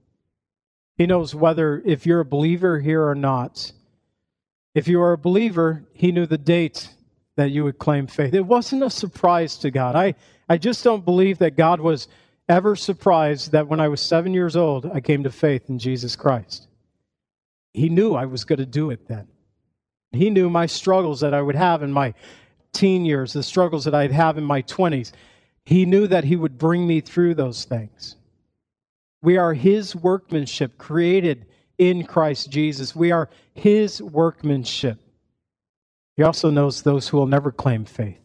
He 0.99 1.07
knows 1.07 1.35
whether, 1.35 1.83
if 1.87 2.05
you're 2.05 2.21
a 2.21 2.25
believer 2.27 2.81
here 2.81 3.07
or 3.07 3.15
not. 3.15 3.73
If 4.75 4.89
you 4.89 5.01
are 5.01 5.13
a 5.13 5.19
believer, 5.19 5.87
He 5.95 6.13
knew 6.13 6.27
the 6.27 6.37
date 6.37 6.91
that 7.37 7.51
you 7.51 7.65
would 7.65 7.79
claim 7.79 8.07
faith. 8.07 8.35
It 8.35 8.47
wasn't 8.47 8.83
a 8.83 8.91
surprise 8.91 9.57
to 9.59 9.71
God. 9.71 9.95
I, 9.95 10.15
I 10.49 10.59
just 10.59 10.83
don't 10.83 11.05
believe 11.05 11.39
that 11.39 11.57
God 11.57 11.81
was 11.81 12.09
ever 12.49 12.77
surprised 12.77 13.53
that 13.53 13.69
when 13.69 13.81
I 13.81 13.89
was 13.89 14.01
seven 14.01 14.33
years 14.33 14.57
old, 14.57 14.87
I 14.87 15.01
came 15.01 15.23
to 15.25 15.31
faith 15.31 15.69
in 15.69 15.79
Jesus 15.79 16.17
Christ. 16.17 16.69
He 17.75 17.89
knew 17.89 18.15
I 18.15 18.25
was 18.25 18.45
going 18.45 18.59
to 18.59 18.67
do 18.67 18.91
it 18.91 19.07
then. 19.07 19.29
He 20.13 20.31
knew 20.31 20.49
my 20.49 20.67
struggles 20.67 21.21
that 21.21 21.35
I 21.35 21.43
would 21.43 21.57
have 21.57 21.83
in 21.83 21.93
my 21.93 22.15
teen 22.73 23.05
years, 23.05 23.33
the 23.33 23.43
struggles 23.43 23.85
that 23.85 23.95
I'd 23.95 24.13
have 24.13 24.39
in 24.39 24.45
my 24.45 24.63
20s. 24.63 25.13
He 25.65 25.85
knew 25.85 26.07
that 26.07 26.25
He 26.25 26.37
would 26.37 26.59
bring 26.59 26.87
me 26.87 27.01
through 27.01 27.35
those 27.35 27.65
things. 27.65 28.17
We 29.23 29.37
are 29.37 29.53
His 29.53 29.95
workmanship 29.95 30.79
created 30.79 31.47
in 31.77 32.05
Christ 32.05 32.51
Jesus. 32.51 32.95
We 32.95 33.11
are 33.11 33.29
His 33.55 34.01
workmanship. 34.01 34.99
He 36.17 36.23
also 36.23 36.51
knows 36.51 36.83
those 36.83 37.09
who 37.09 37.19
will 37.19 37.27
never 37.27 37.53
claim 37.53 37.85
faith. 37.85 38.21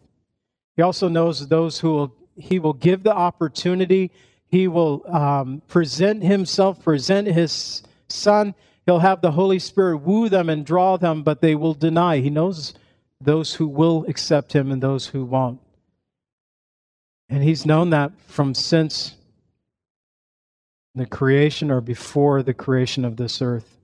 He 0.75 0.81
also 0.81 1.09
knows 1.09 1.47
those 1.47 1.79
who 1.79 1.91
will, 1.91 2.15
He 2.37 2.59
will 2.59 2.73
give 2.73 3.03
the 3.03 3.13
opportunity. 3.13 4.11
He 4.47 4.67
will 4.67 5.03
um, 5.13 5.61
present 5.67 6.23
Himself, 6.23 6.81
present 6.83 7.27
His 7.27 7.83
Son. 8.07 8.55
He'll 8.85 8.99
have 8.99 9.21
the 9.21 9.31
Holy 9.31 9.59
Spirit 9.59 9.97
woo 9.97 10.29
them 10.29 10.49
and 10.49 10.65
draw 10.65 10.97
them, 10.97 11.23
but 11.23 11.41
they 11.41 11.55
will 11.55 11.73
deny. 11.73 12.17
He 12.17 12.29
knows 12.29 12.73
those 13.19 13.55
who 13.55 13.67
will 13.67 14.05
accept 14.07 14.53
Him 14.53 14.71
and 14.71 14.81
those 14.81 15.07
who 15.07 15.25
won't. 15.25 15.59
And 17.29 17.43
He's 17.43 17.65
known 17.65 17.89
that 17.89 18.13
from 18.27 18.53
since 18.55 19.15
the 20.95 21.05
creation 21.05 21.71
or 21.71 21.81
before 21.81 22.41
the 22.43 22.53
creation 22.53 23.05
of 23.05 23.17
this 23.17 23.41
earth. 23.41 23.77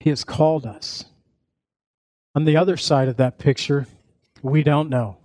He 0.00 0.10
has 0.10 0.24
called 0.24 0.66
us. 0.66 1.04
On 2.36 2.44
the 2.44 2.56
other 2.56 2.76
side 2.76 3.08
of 3.08 3.16
that 3.16 3.38
picture, 3.38 3.88
we 4.42 4.62
don't 4.62 4.88
know. 4.88 5.16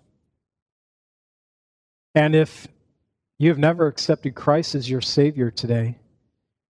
And 2.15 2.33
if 2.33 2.67
you've 3.37 3.59
never 3.59 3.85
accepted 3.85 4.33
Christ 4.33 4.73
as 4.73 4.89
your 4.89 5.01
Savior 5.01 5.51
today, 5.51 5.99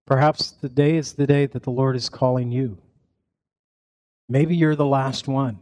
perhaps 0.05 0.51
the 0.51 0.67
day 0.67 0.97
is 0.97 1.13
the 1.13 1.25
day 1.25 1.45
that 1.45 1.63
the 1.63 1.71
Lord 1.71 1.95
is 1.95 2.09
calling 2.09 2.51
you. 2.51 2.77
Maybe 4.27 4.57
you're 4.57 4.75
the 4.75 4.85
last 4.85 5.29
one. 5.29 5.59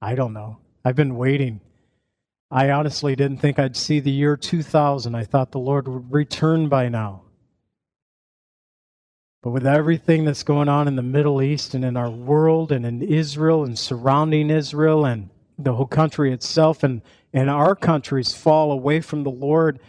I 0.00 0.14
don't 0.14 0.32
know. 0.32 0.58
I've 0.84 0.96
been 0.96 1.16
waiting 1.16 1.60
I 2.54 2.70
honestly 2.70 3.16
didn't 3.16 3.38
think 3.38 3.58
I'd 3.58 3.76
see 3.76 3.98
the 3.98 4.12
year 4.12 4.36
2000. 4.36 5.12
I 5.16 5.24
thought 5.24 5.50
the 5.50 5.58
Lord 5.58 5.88
would 5.88 6.12
return 6.12 6.68
by 6.68 6.88
now. 6.88 7.22
But 9.44 9.50
with 9.50 9.66
everything 9.66 10.24
that's 10.24 10.42
going 10.42 10.70
on 10.70 10.88
in 10.88 10.96
the 10.96 11.02
Middle 11.02 11.42
East 11.42 11.74
and 11.74 11.84
in 11.84 11.98
our 11.98 12.08
world 12.08 12.72
and 12.72 12.86
in 12.86 13.02
Israel 13.02 13.62
and 13.62 13.78
surrounding 13.78 14.48
Israel 14.48 15.04
and 15.04 15.28
the 15.58 15.74
whole 15.74 15.84
country 15.84 16.32
itself 16.32 16.82
and, 16.82 17.02
and 17.30 17.50
our 17.50 17.76
countries 17.76 18.32
fall 18.32 18.72
away 18.72 19.02
from 19.02 19.22
the 19.22 19.30
Lord, 19.30 19.80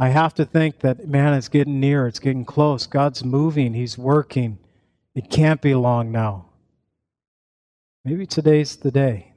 I 0.00 0.08
have 0.08 0.34
to 0.34 0.44
think 0.44 0.80
that, 0.80 1.06
man, 1.06 1.32
it's 1.34 1.48
getting 1.48 1.78
near. 1.78 2.08
It's 2.08 2.18
getting 2.18 2.44
close. 2.44 2.88
God's 2.88 3.22
moving. 3.22 3.72
He's 3.72 3.96
working. 3.96 4.58
It 5.14 5.30
can't 5.30 5.62
be 5.62 5.76
long 5.76 6.10
now. 6.10 6.46
Maybe 8.04 8.26
today's 8.26 8.74
the 8.74 8.90
day. 8.90 9.32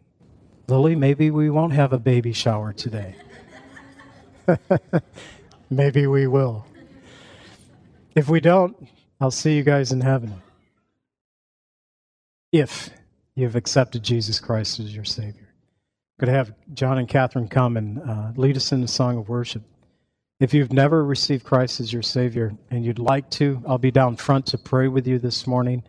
Lily, 0.67 0.95
maybe 0.95 1.29
we 1.29 1.51
won't 1.51 1.73
have 1.73 1.93
a 1.93 1.99
baby 1.99 2.33
shower 2.33 2.73
today. 2.73 3.13
maybe 5.69 6.07
we 6.07 6.25
will. 6.25 6.65
If 8.15 8.27
we 8.27 8.39
don't, 8.39 8.75
I'll 9.19 9.31
see 9.31 9.55
you 9.55 9.63
guys 9.63 9.91
in 9.91 10.01
heaven. 10.01 10.41
If 12.51 12.89
you've 13.37 13.55
accepted 13.55 14.03
Jesus 14.03 14.39
Christ 14.39 14.79
as 14.79 14.93
your 14.93 15.05
Savior. 15.05 15.47
Could 16.19 16.29
have 16.29 16.51
John 16.73 16.97
and 16.97 17.07
Catherine 17.07 17.47
come 17.47 17.77
and 17.77 17.99
uh, 17.99 18.31
lead 18.35 18.57
us 18.57 18.71
in 18.71 18.83
a 18.83 18.87
song 18.87 19.17
of 19.17 19.29
worship. 19.29 19.61
If 20.39 20.55
you've 20.55 20.73
never 20.73 21.05
received 21.05 21.43
Christ 21.43 21.79
as 21.79 21.93
your 21.93 22.01
Savior 22.01 22.57
and 22.71 22.83
you'd 22.83 22.97
like 22.97 23.29
to, 23.31 23.61
I'll 23.67 23.77
be 23.77 23.91
down 23.91 24.15
front 24.15 24.47
to 24.47 24.57
pray 24.57 24.87
with 24.87 25.05
you 25.05 25.19
this 25.19 25.45
morning. 25.45 25.83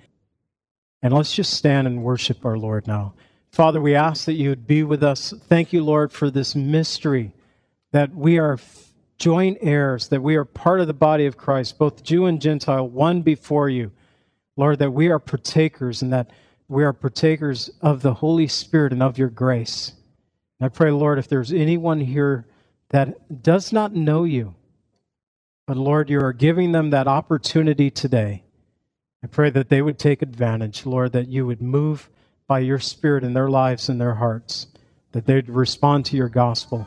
And 1.03 1.15
let's 1.15 1.35
just 1.35 1.55
stand 1.55 1.87
and 1.87 2.03
worship 2.03 2.45
our 2.45 2.59
Lord 2.59 2.87
now. 2.87 3.15
Father, 3.51 3.81
we 3.81 3.95
ask 3.95 4.27
that 4.27 4.35
you 4.35 4.51
would 4.51 4.67
be 4.67 4.83
with 4.83 5.03
us. 5.03 5.33
Thank 5.49 5.73
you, 5.73 5.83
Lord, 5.83 6.13
for 6.13 6.31
this 6.31 6.55
mystery 6.55 7.33
that 7.93 8.15
we 8.15 8.39
are 8.39 8.59
joint 9.19 9.59
heirs, 9.61 10.09
that 10.09 10.23
we 10.23 10.37
are 10.37 10.45
part 10.45 10.81
of 10.81 10.87
the 10.87 10.95
body 10.95 11.27
of 11.27 11.37
Christ, 11.37 11.79
both 11.79 12.03
Jew 12.03 12.27
and 12.27 12.41
Gentile, 12.41 12.89
one 12.89 13.23
before 13.23 13.69
you. 13.69 13.93
Lord, 14.57 14.79
that 14.79 14.93
we 14.93 15.09
are 15.09 15.19
partakers 15.19 16.03
and 16.03 16.13
that 16.13 16.31
we 16.69 16.85
are 16.85 16.93
partakers 16.93 17.71
of 17.81 18.03
the 18.03 18.15
Holy 18.15 18.47
Spirit 18.47 18.93
and 18.93 19.03
of 19.03 19.19
your 19.19 19.29
grace. 19.29 19.93
I 20.61 20.69
pray, 20.69 20.91
Lord, 20.91 21.19
if 21.19 21.29
there's 21.29 21.53
anyone 21.53 22.01
here 22.01 22.47
that 22.91 23.43
does 23.43 23.73
not 23.73 23.95
know 23.95 24.25
you, 24.25 24.55
but 25.67 25.77
Lord, 25.77 26.11
you 26.11 26.21
are 26.21 26.33
giving 26.33 26.73
them 26.73 26.91
that 26.91 27.07
opportunity 27.07 27.91
today. 27.91 28.43
I 29.23 29.27
pray 29.27 29.51
that 29.51 29.69
they 29.69 29.83
would 29.83 29.99
take 29.99 30.23
advantage, 30.23 30.87
Lord, 30.87 31.13
that 31.13 31.29
you 31.29 31.47
would 31.47 31.63
move 31.63 32.09
by 32.47 32.61
your 32.61 32.79
Spirit 32.79 33.25
in 33.25 33.35
their 33.35 33.51
lives 33.51 33.89
and 33.89 34.01
their 34.01 34.15
hearts, 34.15 34.69
that 35.13 35.27
they'd 35.27 35.49
respond 35.49 36.07
to 36.07 36.17
your 36.17 36.29
gospel. 36.29 36.87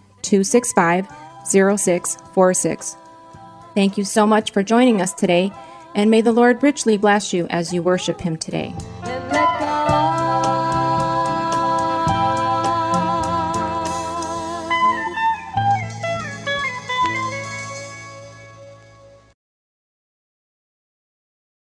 265 0.21 1.07
0646. 1.45 2.97
Thank 3.73 3.97
you 3.97 4.03
so 4.03 4.27
much 4.27 4.51
for 4.51 4.63
joining 4.63 5.01
us 5.01 5.13
today, 5.13 5.51
and 5.95 6.11
may 6.11 6.21
the 6.21 6.31
Lord 6.31 6.61
richly 6.61 6.97
bless 6.97 7.33
you 7.33 7.47
as 7.49 7.73
you 7.73 7.81
worship 7.81 8.21
Him 8.21 8.37
today. 8.37 8.73